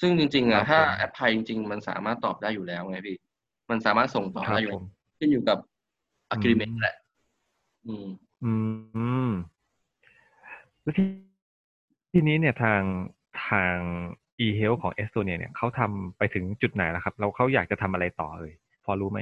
[0.00, 3.16] ซึ่งจริงๆอะครับถ้าผม apply จริง ๆ มันสามารถตอบได้อยู่แล้วไงพี่
[3.70, 4.84] มันสามารถส่งต่อครับได้อยู่ผม
[5.18, 5.58] ขึ้นอยู่กับ
[6.34, 6.96] agreement อืมแหละ
[7.86, 8.06] อืม
[8.44, 8.52] อื
[9.28, 9.30] ม
[10.82, 11.06] แล้วที่
[12.12, 12.82] ที่นี้เนี่ยทาง
[13.46, 13.76] ทาง
[14.46, 18.52] e-health ของเอสโตเนียเนี่ยเขาทำไปถึงจุดไหนแล้วครับ เราเขาอยากจะทำอะไรต่อเลย
[18.84, 19.20] พอรู้ไหม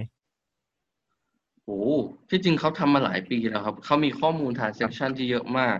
[1.65, 1.81] โอ้
[2.31, 5.79] ที่จริงเขาทำมาหลายปีแล้วครับ เขามีข้อมูล transaction ที่เยอะมาก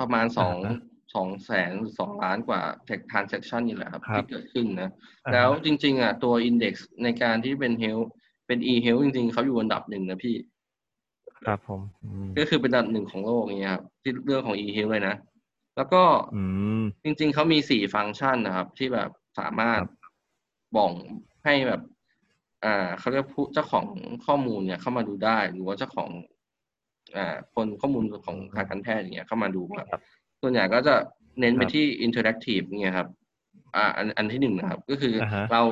[0.00, 0.80] ประมาณสองอ่าฮะ
[1.14, 4.90] สองแสนสองล้านกว่า tech transaction นี่แหละครับครับที่เกิดขึ้นนะ
[5.24, 8.06] อ่าฮะแล้วจริง ๆ อะ ตัว index ในการที่เป็น health
[8.46, 10.36] เป็น e health จริง ๆ เขาอยู่อันดับหนึ่งนะพี่
[11.46, 15.16] ครับผมอืมก็คือเป็นอันดับหนึ่งของโลกอย่างเงี้ยครับที่เรื่องของ e health เลยนะ
[15.76, 16.02] แล้วก็
[16.34, 16.42] อื
[16.80, 19.90] มจริง ๆเขามีสี่ฟังก์ชันนะครับ ที่แบบสามารถครับ
[20.76, 20.92] บอก
[21.44, 21.80] ให้แบบ
[22.64, 23.86] อ่าเขาเรียกผู้เจ้าของ
[24.26, 26.08] ข้อมูลเนี่ยเข้ามาดูได้ หรือว่าเจ้าของ
[27.16, 30.02] อ่า คนข้อมูลของทางการแพทย์อย่างเงี้ยเข้ามาดูว่าครับ
[30.40, 30.94] ส่วนใหญ่ก็จะ
[31.40, 33.08] เน้นไปครับที่ interactive เนี่ยครับ
[33.76, 35.62] อ่า อันอันที่หนึ่งนะครับ ก็คืออาฮะเรา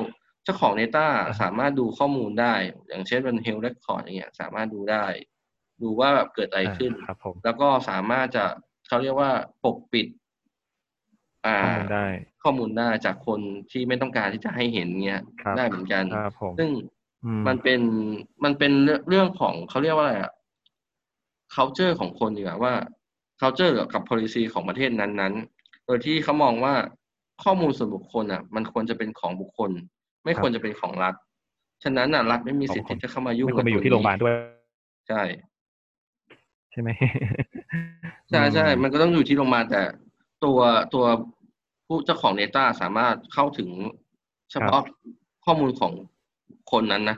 [0.43, 2.53] เจ้าของ Data อ่าฮะสามารถดูข้อมูลได้
[2.87, 5.05] อย่างเช่นเป็น health record อย่างเงี้ย สามารถดูได้
[5.81, 8.45] ดูว่าแบบเกิดอะไรขึ้นอ่าครับผมแล้วก็สามารถจะ
[8.87, 9.31] เขาเรียกว่า
[9.63, 10.07] ปกปิด
[11.45, 12.05] อ่าข้อมูลได้
[12.43, 13.39] ข้อมูลได้จากคน
[13.71, 16.69] ที่ไม่ต้องการที่จะให้เห็นเงี้ยครับได้เหมือนกันครับผมซึ่ง
[17.25, 17.81] อืมมันเป็น
[18.43, 20.33] มันเป็นเรื่องเรื่องของเขาเรียกว่าอะไรอะ
[21.55, 22.73] culture ของคนดีกว่าว่า
[23.39, 26.73] culture กับ policy ของประเทศนั้นๆ โดยที่เขามองว่า
[27.43, 29.71] ข้อมูลส่วนบุคคลอะ มันควรจะเป็นของบุคคล
[30.23, 31.15] ไม่ควรจะเป็นของรัฐ
[31.83, 34.33] ฉะนั้นอะรัฐไม่มีสิทธิ์ที่จะเข้ามายุ่งไม่ควรกับมาอยู่ตที่โรงพยาบาลด้วย
[35.07, 35.21] ใช่
[36.71, 36.89] ใช่ไหม
[38.29, 39.81] ใช่ใช่อืมันก็ต้องอยู่ที่โรงพยาบาลแต่
[40.43, 40.59] ตัว
[40.93, 41.05] ตัว
[41.87, 43.69] ผู้เจ้าของ Data สามารถเข้าถึง
[44.51, 44.81] เฉพาะ
[45.45, 45.93] ข้อมูลของ
[46.71, 47.17] คนนั้นนะ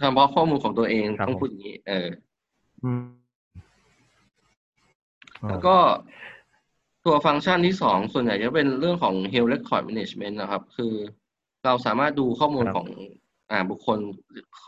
[0.00, 2.08] เฉพาะข้อมูลของตัวเองครับต้องผมพูดอย่างนี้ เออ
[2.84, 3.04] อืม
[5.42, 5.76] อ๋อแล้วก็
[7.04, 10.92] ตัวฟังก์ชันที่สองส่วนใหญ่จะเป็นเรื่องของ health record management นะครับ คือ
[11.64, 12.88] เราสามารถดูข้อมูลครับของ
[13.50, 13.98] อ่าบุคคล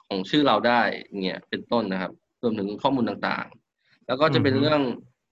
[0.09, 0.81] ของชื่อเราได้
[1.23, 4.83] เงี้ยเป็นต้นนะครับ รวมถึงข้อมูลต่างๆ แล้วก็จะเป็นอือฮึเรื่อง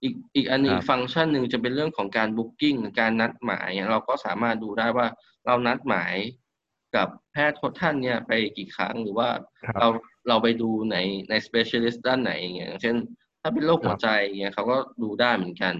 [0.05, 5.07] อีกอีกอันหนึงครับอีกฟังก์ชันหนึ่งจะเป็นเรื่องของการ booking การนัดหมายเราก็สามารถดูได้ว่า
[5.47, 6.14] เรานัดหมาย
[6.97, 9.29] กับแพทย์ท่านเนี่ยไปกี่ครั้งหรือว่า
[9.62, 9.88] ครับเรา
[10.29, 10.97] เราไปดูใน
[11.31, 12.97] ใน specialist ด้านไหนอย่างเงี้ยอย่างเช่น
[13.43, 15.75] ถ้าเป็นโรคครับหัวใจอย่างเงี้ยเขาก็ดูได้เหมือนกัน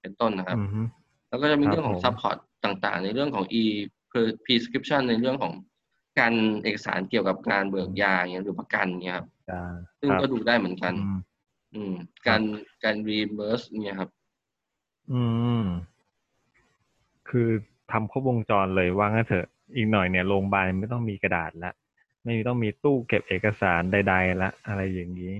[0.00, 0.80] เป็นต้นนะครับอืมฮึ
[1.28, 3.62] แล้วก็จะมีครับเรื่องของผม support ต่างๆ ในเรื่องของ e
[4.44, 5.52] prescription ในเรื่องของ
[6.18, 9.60] การเอกสารเกี่ยวกับการเบิกยาอย่างเงี้ยหรือประกันเนี่ยครับจ้า
[10.00, 10.94] ซึ่งครับก็ดูได้เหมือนกัน
[11.74, 11.94] อืมอืม
[12.26, 12.42] การ
[12.84, 14.10] การ reimburse เนี่ยครับ
[15.12, 15.22] อื
[15.62, 15.64] ม
[17.28, 17.48] คือ
[17.92, 21.72] ทำครบวงจรเลยว่างั้นเถอะ อีกหน่อยเนี่ยโรงพยาบาลไม่ต้องมีกระดาษละ
[22.24, 25.32] ไม่ต้องมีตู้เก็บเอกสารใดๆละอะไรอย่างนี้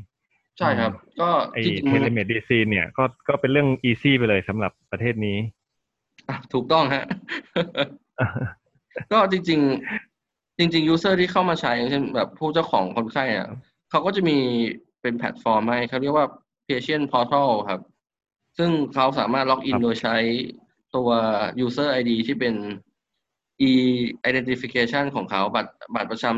[0.59, 5.39] ใช่ครับ ก็จริงๆไอ้ tele medicine เนี่ย ก็ก็เป็นเรื่องอีซี่ไปเลยสำหรับประเทศนี้
[6.29, 7.05] อะถูกต้องฮะ
[9.13, 9.61] ก็จริง
[10.15, 13.49] ๆ จริงๆ user ที่เข้ามาใช้อย่างเช่นแบบผู้เจ้าของคนไข้อะ
[13.91, 14.39] เขาก็จะมี
[15.03, 16.27] เป็นแพลตฟอร์มให้เขาเรียกว่า
[16.69, 17.81] patient portal ครับ
[18.59, 20.17] ซึ่งเขาสามารถ login ครับโดยใช้
[20.97, 21.09] ตัว
[21.65, 22.55] user ID ที่เป็น
[23.69, 23.73] e
[24.31, 26.31] identification ของเขาบัตรบัตรประชา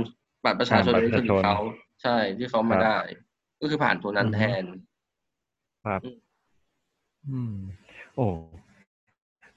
[0.45, 1.59] บัตรประชาชนบัตรประชาชนของเขา
[2.03, 2.99] ใช่ที่เขามาครับได้
[3.61, 4.65] ก็คือผ่านตัวนั้นอือฮึแทน
[5.87, 6.19] ครับอืม
[7.31, 7.55] อืม
[8.17, 8.27] โอ้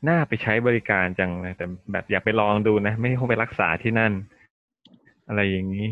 [0.08, 4.14] น่าไปใช้บริการจังเลยแต่แบบอยากไปลองดูนะ ไม่คงไปรักษาที่นั่น
[5.28, 5.88] อะไรอย่างนี้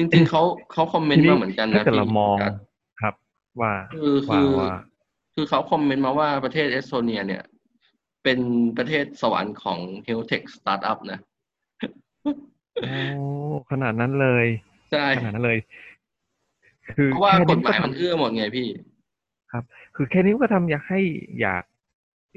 [0.00, 2.54] จริง ๆเขาเขาคอมเมนต์มาเหมือนกันนะถ้าเกิดเราพี่มองครับ
[3.00, 3.14] ครับ
[3.60, 4.72] ว่าคือคือว่าว่า
[5.34, 7.42] คือเขาคอมเมนต์มาว่าประเทศเอสโตเนีย เนี่ย
[8.24, 8.38] เป็น
[8.78, 11.18] ประเทศสวรรค์ของ Health Tech Startup นะ
[12.82, 12.94] โอ้
[13.70, 14.46] ขนาดนั้นเลย
[14.92, 15.58] ใช่ขนาดนั้นเลย
[16.96, 18.68] คือเพราะว่าแค่นี้กฎหมายก็ทำมันเอื้อหมดไงพี่
[19.52, 19.64] ครับ
[19.96, 21.00] คือแค่นี้ก็ทำอยากให้
[21.40, 21.62] อยาก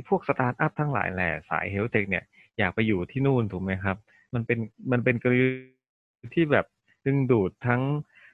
[0.10, 2.24] พวกสตาร์ทอัพทั้งหลายแหละสาย Health Tech เนี่ย
[2.60, 3.98] อยากไปอยู่ที่นู่นถูกไหมครับ
[4.34, 4.60] มันเป็น
[4.92, 6.66] มันเป็นกลยุทธ์ที่แบบ
[7.06, 7.82] ดึงดูดทั้ง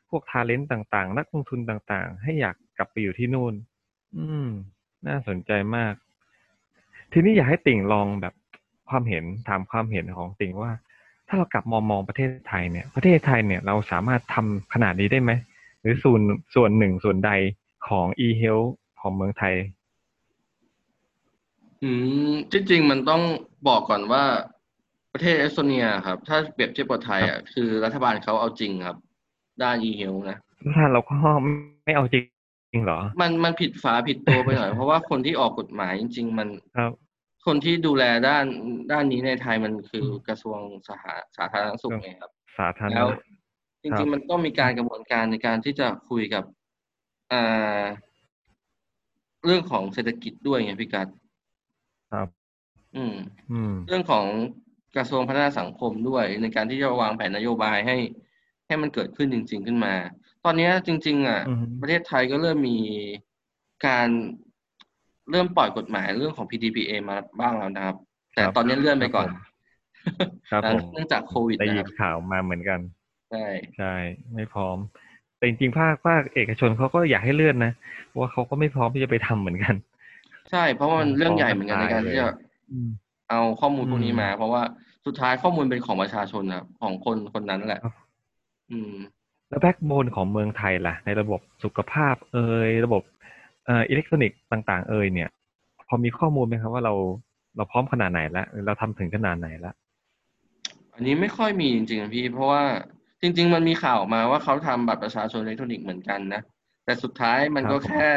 [0.09, 3.53] พวกทาเลนต์ต่างๆ นักลงทุนต่างๆ ให้อยากกลับไปอยู่ที่นู่น
[4.17, 4.47] อืม
[5.07, 5.93] น่าสนใจมาก
[7.11, 8.33] ทีนี้อยากให้ติ่งลองแบบ
[8.89, 10.71] ความเห็นถามความเห็นของติ่งว่า
[11.27, 15.31] ถ้าเรากลับมองมองประเทศไทยเนี่ย ประเทศไทยเนี่ยเราสามารถทำขนาดนี้ได้ไหม
[15.81, 16.21] หรือส่วน
[16.55, 17.31] ส่วนหนึ่งส่วนใด
[17.87, 19.55] ของ e-health ของเมืองไทย
[21.83, 21.91] อื
[22.31, 23.21] มจริงๆมันต้อง
[23.67, 24.23] บอกก่อนว่า
[25.13, 28.97] ประเทศเอสโตเนียครับ ถ้าเปรียบเทียบกับไทยอะคือรัฐบาลเขาเอาจริงครับ
[29.63, 30.37] ด้าน e-health นะ
[30.75, 31.15] ถ้าเราก็
[31.85, 32.21] ไม่เอาจริ
[32.79, 36.91] งเหรอ มันมันผิดฝาผิดตัวไปหน่อยเพราะว่าคนที่ออกกฎหมายจริง ๆ มันครับ
[37.45, 38.45] คนที่ดูแลด้าน
[38.91, 40.97] ด้านนี้ในไทยมันคือกระทรวงสา
[41.37, 43.07] สาธารณสุขไงครับ สาธารณะแล้ว
[43.83, 46.43] จครัริงบๆมันต้องมีการกระบวนการในการที่จะคุยกับ
[47.31, 47.83] อ่า
[49.45, 51.07] เรื่องของเศรษฐกิจด้วยไงพี่กัด
[52.11, 52.27] ครับ
[52.95, 53.15] อืม
[53.51, 54.25] อืม เรื่องของ
[54.95, 57.97] กระทรวงพัฒนาสังคมด้วย ในการที่จะวางแผนนโยบายให้
[58.67, 59.93] ให้มันเกิดขึ้นจริง ๆ ขึ้นมา
[60.45, 62.77] ตอนเนี้ยจริง ๆ อะอือฮึประเทศไทยก็เริ่มมี
[63.87, 64.07] การ
[65.31, 67.95] เริ่มปล่อยกฎหมายเรื่องของ PDPA มาบ้างแล้วนะครับ
[68.33, 69.27] แต่ตอนนี้เลื่อนไปก่อน
[70.51, 72.79] ครับผมเนื่องจากโควิดได้นะยิคนรับข่าวมาเหมือนกัน
[73.31, 73.45] ใช่
[73.77, 73.93] ใช่
[74.33, 74.77] ไม่พร้อม
[75.37, 77.73] แต่จริงๆภาคภาคเอกชนเขาก็อยากให้เลื่อนนะ
[78.07, 79.75] เพราะว่าเขาก็ไม่พร้อมที่จะไปทำเหมือนกัน
[80.51, 82.27] ใช่ เพราะว่ามันเรื่องใหญ่เหมือนกันในการที่จะ
[82.71, 82.89] อืม
[83.29, 84.61] เอาข้อมูลพวกนี้อืมมา เพราะว่า
[85.05, 87.95] สุดท้ายข้อมูลเป็นของประชาชนนะครับของคนคนนั้นแหละครับ
[88.71, 88.93] อืม
[89.49, 93.03] แล้ว backbone ของเมืองไทยล่ะ ในระบบสุขภาพ เอ่ยระบบ
[93.65, 95.29] เอ่ออิเล็กทรอนิกส์ต่าง ๆ เอ่ยเนี่ย
[95.87, 96.93] พอมีข้อมูลไหมครับว่าเรา
[97.55, 99.75] เราพร้อมขนาดไหนแล้วเราทำถึงขนาดไหนแล้ว
[100.93, 102.63] อันนี้ไม่ค่อยมีจริงๆอะพี่ เพราะว่า
[103.21, 106.41] จริง ๆ มันมีข่าวออกมาว่าเขาทำบัตรประชาชนอิเล็กทรอนิกส์เหมือนกันนะ
[106.85, 108.09] แต่สุดท้ายมันก็ครับผมแค่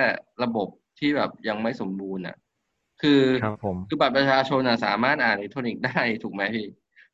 [0.42, 2.36] ระบบที่แบบยังไม่สมบูรณ์อะ
[3.02, 6.66] คือครับผมคือบัตรประชาชนอะสามารถอ่านอิเล็กทรอนิกส์ได้ถูกไหมพี่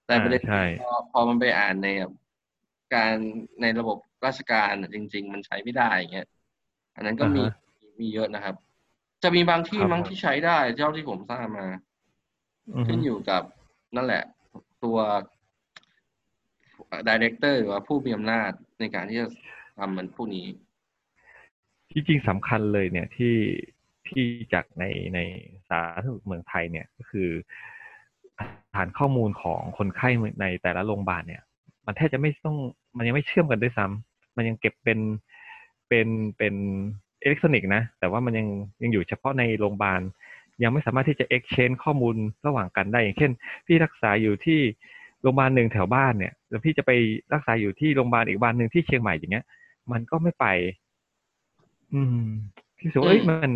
[0.06, 2.12] แต่ประเด็นอ่าใช่พอพอมันไปอ่านในแบบ
[2.94, 3.14] การ
[3.62, 6.28] ในระบบราชการอะจริง ๆ มันใช้ไม่ได้อย่างเงี้ย
[6.96, 7.54] อันนั้นก็มีอ่าฮะ
[8.00, 8.54] มีเยอะนะครับ
[9.22, 11.66] จะมีบางที่ครับมั้งผมที่ใช้ได้เท่าที่ผมทราบมา
[12.68, 13.42] อือฮึขึ้นอยู่กับ
[13.96, 14.24] นั่นแหละ
[14.84, 14.98] ตัว
[17.08, 19.28] director หรือว่าผู้มีอำนาจในการที่จะ
[19.78, 20.46] ทำมันพวกนี้
[21.90, 23.34] ที่จริงสำคัญเลยเนี่ยที่
[24.10, 25.18] ที่จากในใน
[25.68, 27.28] สาธารณสุขเมืองไทยเนี่ยก็คือ
[28.74, 30.08] ฐานข้อมูลของคนไข้
[30.40, 31.42] ในแต่ละโรงพยาบาลเนี่ย
[31.86, 32.56] มันแทบจะไม่ต้อง
[32.96, 34.98] มันยังไม่เชื่อมกันด้วยซ้ำมันยังเก็บเป็น
[35.88, 36.54] เป็นเป็น
[37.22, 38.48] อิเล็กทรอนิกส์นะ แต่ว่ามันยัง
[38.82, 40.00] ยังอยู่เฉพาะในโรงพยาบาล
[40.62, 42.16] ยังไม่สามารถที่จะ exchange ข้อมูล
[42.46, 43.32] ระหว่างกันได้ อย่างเช่น
[43.66, 44.60] พี่รักษาอยู่ที่
[45.22, 46.90] โรงพยาบาลหนึ่งแถวบ้านเนี่ยแล้วพี่จะไป
[47.34, 49.46] รักษาอยู่ที่โรงพยาบาลอีกโรงพยาบาลหนึ่งที่เชียงใหม่อย่างเงี้ย
[49.92, 50.46] มันก็ไม่ไป
[51.94, 52.24] อืม
[52.78, 53.52] พี่สึกว่าเอ้ยมัน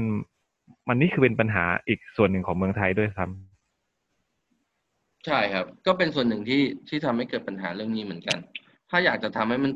[0.89, 3.53] มันนี่คือเป็นปัญหาอีกส่วนหนึ่งของเมืองไทยด้วยซ้ำ
[5.27, 8.39] ใช่ครับ ก็เป็นส่วนหนึ่งที่ที่ทำให้เกิดปัญหาเรื่องนี้เหมือนกัน
[8.91, 9.73] ถ้าอยากจะทำให้มัน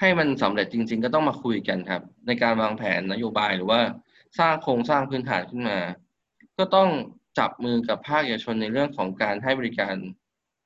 [0.00, 3.80] ให้มันสำเร็จจริง ๆ ก็ต้องมาคุยกันครับ ในการวางแผนนโยบายหรือว่า
[4.38, 5.78] สร้างโครงสร้างพื้นฐานขึ้นมา
[6.58, 6.88] ก็ต้อง
[7.38, 9.94] จับมือกับภาคเอกชนในเรื่องของการให้บริการ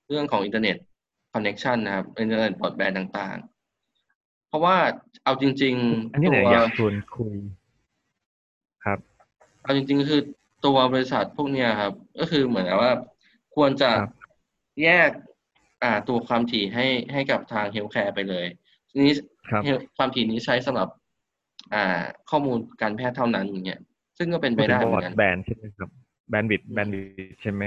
[0.08, 0.76] เรื่องของอินเทอร์เน็ต
[1.32, 4.76] คอนเน็ชันนะครับอินเทอร์เน็ตบรอดแบนด์ต่างๆ เพราะว่า
[5.24, 5.74] เอาจริง
[6.12, 7.63] อันนี้ๆแหตัละวอยากชวนคุยครับ
[9.64, 10.22] เอาจริงๆคือ
[10.66, 12.92] ตัวบริษัทพวกเนี้ยครับ ก็คือเหมือนกับว่า
[13.54, 14.10] ควรจะครับ
[14.82, 15.10] แยก
[15.82, 18.46] อ่าตัวความถี่ให้ให้กับทางเฮลท์แคร์ไปเลย
[18.90, 19.12] ทีนี้
[19.48, 20.88] ครับ health- ความถี่นี้ใช้สำหรับ
[21.74, 23.80] อ่า ข้อมูลการแพทย์เท่านั้นอย่างเงี้ย
[24.18, 25.88] ซึ่งก็เป็นไปพูดถึได้งเหบมืออร์นดกันแบนใช่ไหมครับ
[26.30, 27.00] แบนวิดแบนวิ
[27.30, 27.62] ดใช่ไหม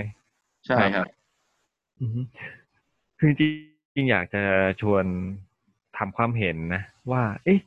[0.68, 1.08] ใช่ครับ
[2.02, 2.22] อือฮึ
[3.20, 4.42] คือจริงๆอยากจะ
[4.82, 5.06] ชวน
[5.98, 6.82] ทำความเห็นนะ
[7.12, 7.60] ว่า เอ๊ะ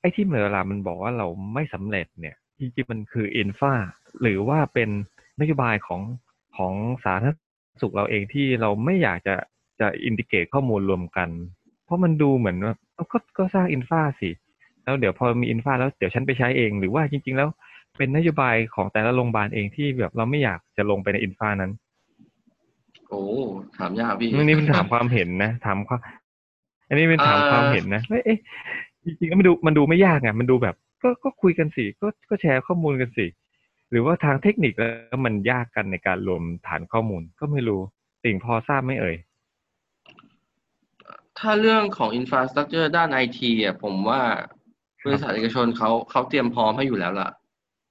[0.00, 3.72] ไอ้ที่เวลามันบอกว่าเราไม่สำเร็จเนี่ย จริงๆมันคืออินฟา
[4.22, 4.90] หรือว่าเป็น
[5.40, 6.00] นโยบายของ
[6.56, 6.74] ของ
[7.04, 7.36] สาธารณ
[7.82, 9.34] สุขเราเองที่เราไม่อยากจะ
[9.80, 11.28] จะ integrate ข้อมูลรวมกัน
[11.84, 14.30] เพราะมันดูเหมือนว่าเอาก็ก็สร้าง infra สิ
[14.84, 17.48] แล้วเดี๋ยวพอมี infra แล้วเดี๋ยวฉันไปใช้เอง หรือว่าจริง ๆ แล้ว
[17.98, 21.72] เป็นนโยบายของแต่ละโรงพยาบาลเองที่แบบเราไม่อยากจะลงไปใน infra นั้น
[23.08, 23.22] โอ้
[23.78, 26.00] ถามยากพี่อันนี้เป็นถามความเห็นนะ ถามความ
[26.88, 28.38] อันนี้เป็นถามอ่าความเห็นนะว่าเอ๊ะ
[29.04, 33.26] จริงๆแล้วมันดูมันดูไม่ยากไงมันดูแบบ ก็ก็คุยกันสิก็ก็แชร์ข้อมูลกันสิ
[33.90, 37.80] หรือว่าทางเทคนิคแล้วมันยากกันในการรวมฐานข้อมูลก็ไม่รู้
[38.24, 39.16] ติ่งพอทราบไหมเอ่ย
[41.38, 44.22] ถ้าเรื่องของ infrastructure ด้านไอทีอะผมว่า
[45.00, 47.30] ครับบริษัทเอกชนเขาเขาเตรียมพร้อมให้อยู่แล้วล่ะ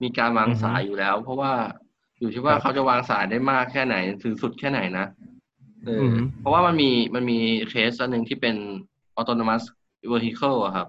[0.04, 1.54] มีการวางอือฮึสายอยู่แล้ว เพราะว่า
[2.20, 5.06] อยู่ที่ว่าครับเขาจะวางสายได้มากแค่ไหนถึงสุดแค่ไหนนะ
[5.86, 8.56] เออออฮึเพราะว่ามันมีมันมีเคสอันหนึ่งที่เป็น
[9.20, 9.64] autonomous
[10.12, 10.88] vehicle อะครับ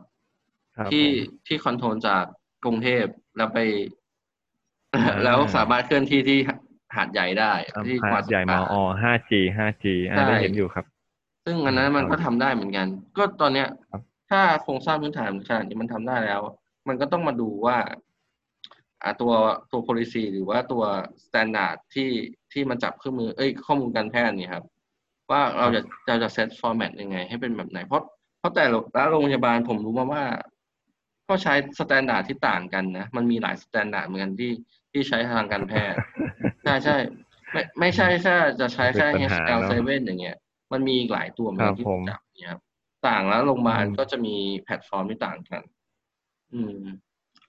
[0.77, 2.25] ครับที่ผมที่ control จาก
[2.65, 3.05] กรุงเทพ
[3.37, 3.59] แล้วไป
[4.95, 6.39] อ่า แล้วสามารถเคลื่อนที่ที่
[6.97, 10.85] หาดใหญ่ได้อ่าที่หาดใหญ่จังมวัอ 5G 5G อ่าใช่ได้เห็นอยู่ครับ
[11.45, 16.41] ซึ่งอันนั้นมันครับก็ทำได้เหมือนกัน ก็ตอนเนี้ย ครับ ถ้าโครงสร้างพื้นฐานขนาดนี้มันทำได้แล้ว
[16.89, 17.79] มันก็ต้องมาดูว่า
[19.03, 19.33] อ่าตัว
[19.73, 20.85] ตัว policy หรือว่าตัว
[21.25, 22.11] standard ที่
[22.53, 24.65] ที่มันจับเครื่องมือเอ้ยข้อมูลการแพทย์เนี่ยครับ
[25.31, 28.03] ว่าเราจะเราจะ set format ยังไง ให้เป็นแบบไหน เพราะ
[28.39, 30.25] เพราะแต่ละโรงพยาบาลผมรู้มาว่า
[31.29, 34.53] ก็ใช้ standard ที่ต่างกันนะ มันมีหลาย standard เหมือนกันที่
[34.93, 35.99] ที่ใช้ทางการแพทย์
[36.63, 36.97] ใช่ใช่
[37.53, 40.37] ไม่ไม่ใช่แค่จะใช้แค่เป็นปัญหาเนอะ HL7 อย่างเงี้ย
[40.73, 42.61] มันมีอีกหลายตัวเหมือนกันที่ครับผมจับเนี่ยครับ
[43.09, 45.63] ต่างแล้วโรงพยาบาลอืมก็จะมีแพลตฟอร์มที่ต่างกัน
[46.55, 46.83] อืม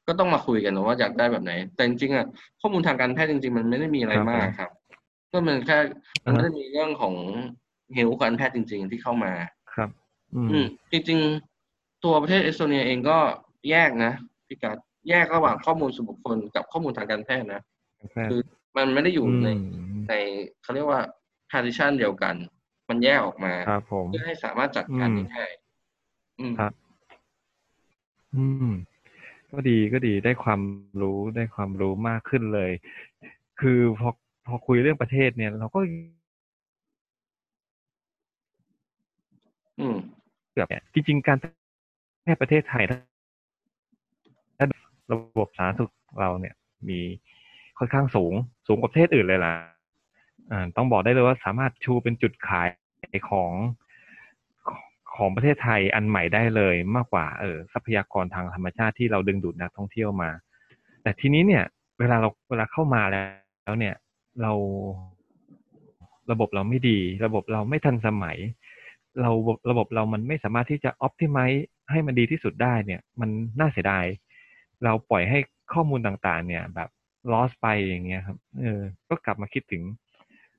[0.07, 2.25] ก็ต้องมาคุยกันนะว่าอยากได้แบบไหน แต่จริงๆอะ
[2.61, 4.71] ข้อมูลทางการแพทย์จริงๆ มันไม่ได้มีอะไรครับมากผมครับ
[5.31, 5.77] ก็มันแค่
[6.25, 7.15] มันอ่าฮะไม่ได้มีเรื่องของ
[7.93, 9.33] เฮลท์การแพทย์จริง ๆ ที่เข้ามา
[9.73, 9.89] ครับ
[10.35, 11.19] อืมอืมจริง
[11.61, 13.17] ๆ ตัวประเทศเอสโตเนียเองก็
[13.69, 14.13] แยกนะ
[14.47, 14.78] พี่กัด
[15.10, 17.62] แยกระหว่างข้อมูลส่วนบุคคลกับข้อมูลทางการแพทย์นะ
[18.32, 18.41] คือ
[18.78, 20.13] มันไม่ได้อยู่ในอืมใน
[20.62, 21.01] เขาเรียกว่า
[21.49, 22.36] partition เดียวกัน
[22.89, 25.51] มันแยกออกมาครับผมเพื่อให้สามารถจัดการอืมได้ง่าย
[26.39, 26.73] อืมครับ
[28.36, 28.71] อืม
[29.51, 30.62] ก็ดีก็ดีได้ความ
[31.01, 32.71] รู้ได้ความรู้มากขึ้นเลย
[33.62, 34.10] คือพอ
[34.47, 35.80] พอคุยเรื่องประเทศเนี่ย เราก็
[39.80, 39.97] อืม
[40.51, 41.38] เกือบเนี่ยจริงๆการ
[42.23, 42.97] แพทย์ประเทศไทยถ้า
[45.12, 45.91] ระบบสาธารณสุข
[46.22, 46.56] เราเนี่ย
[46.89, 47.00] มี
[47.78, 48.34] ค่อนข้างสูง
[48.68, 49.54] สูงกว่าประเทศอื่นเลยล่ะ
[50.52, 52.68] อ่าต้องบอกได้เลยว่าสามารถชูเป็นจุดขาย
[53.30, 53.52] ของ
[55.15, 60.30] ของประเทศไทยอันใหม่ได้เลยมากกว่าเออทรัพยากรทางธรรมชาติที่เราดึงดูดนักท่องเที่ยวมา
[61.04, 61.63] แต่ทีนี้เนี่ย
[62.00, 63.96] เวลาเราเวลาเข้ามาแล้วเนี่ย
[64.41, 64.54] เรา
[66.32, 68.38] ระบบเราไม่ดี ระบบเราไม่ทันสมัย
[69.22, 69.32] เรา
[69.70, 74.06] ระบบเรามันไม่สามารถที่จะ optimize ให้มันดีที่สุดได้เนี่ย มันน่าเสียดาย
[74.86, 75.39] เราปล่อยให้
[75.74, 76.89] ข้อมูลต่างๆ เนี่ย แบบ
[77.32, 79.84] loss ไปอย่างเงี้ยครับ เออ ก็กลับมาคิดถึง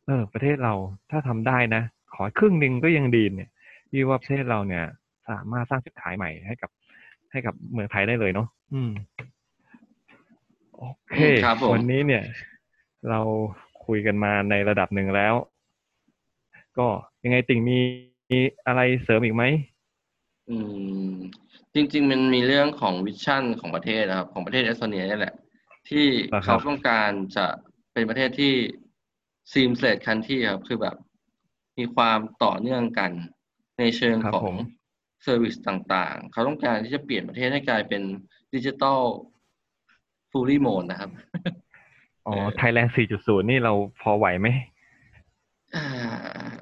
[0.07, 0.75] เออ ประเทศเรา
[1.11, 1.83] ถ้าทำได้นะ
[2.15, 3.51] ขอครึ่งหนึ่งก็ยังดีเนี่ย
[3.91, 4.85] ที่ว่าประเทศเราเนี่ย
[5.29, 6.71] สามารถสร้างจุดขายใหม่ให้กับ
[7.31, 8.91] ให้กับเมืองไทยได้เลยเนาะอืม
[10.77, 12.23] โอเคครับผมวันนี้เนี่ย
[13.11, 13.21] เรา
[13.87, 15.35] คุยกันมาในระดับหนึ่งแล้ว
[16.79, 16.87] ก็
[17.25, 17.79] ยังไงติ่งมี
[18.31, 19.45] มีอะไรเสริมอีกไหม
[20.51, 20.57] อื
[21.15, 21.15] ม
[21.75, 25.35] จริง ๆ มันมีเรื่องของ vision ของประเทศนะครับ ของประเทศเอสโตเนียนี่แหละ
[25.89, 27.47] ที่อ่าครับเขาต้องการจะ
[27.93, 28.55] เป็นประเทศที่
[29.53, 30.97] seamless country ครับคือแบบ
[31.79, 33.11] มีความต่อเนื่องกัน
[33.79, 34.57] ในเชิงครับของผม
[35.23, 38.03] service ต่างๆ เขาต้องการที่จะเปลี่ยนประเทศให้กลายเป็น
[38.55, 39.01] ดิจิ t a ล
[40.31, 41.11] fully mode นะครับ
[42.27, 44.49] อ๋อเออไทยแลนด์ 4.0 นี่เราพอไหวไหม
[45.77, 45.87] อ่า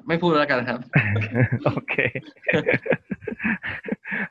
[0.07, 0.79] ไม่พูดแล้วกันครับ
[1.65, 1.95] โอเค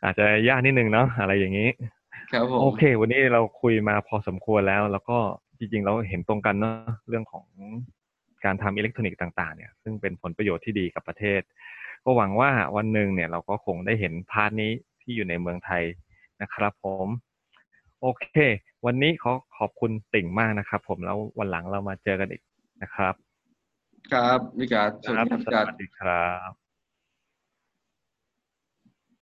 [0.05, 1.69] อาจจะยากนิดนึงเนาะอะไรอย่างนี้
[2.33, 5.19] ครับผมโอเค วันนี้เราคุยมาพอสมควรแล้ว แล้วก็
[5.59, 6.77] จริงๆ เราเห็นตรงกันเนาะ
[7.09, 7.47] เรื่องของ
[8.45, 11.41] การทำอิเล็กทรอนิกส์ต่างๆเนี่ยซึ่งเป็นผลประโยชน์ที่ดีกับประเทศ
[12.05, 14.71] ก็หวังว่าวันหนึ่งเนี่ยเราก็คงได้เห็น part นี้
[15.03, 15.83] ที่อยู่ในเมืองไทย
[16.43, 17.09] นะครับผม
[18.01, 18.27] โอเค
[18.87, 22.43] วันนี้ขอขอบคุณติ่งมากนะครับ ผมแล้ววันหลังเรามาเจอกันอีก
[22.83, 23.15] นะครับ
[24.13, 26.64] ครับวิการสวัสครับดีครับสวิการวัสดีครับ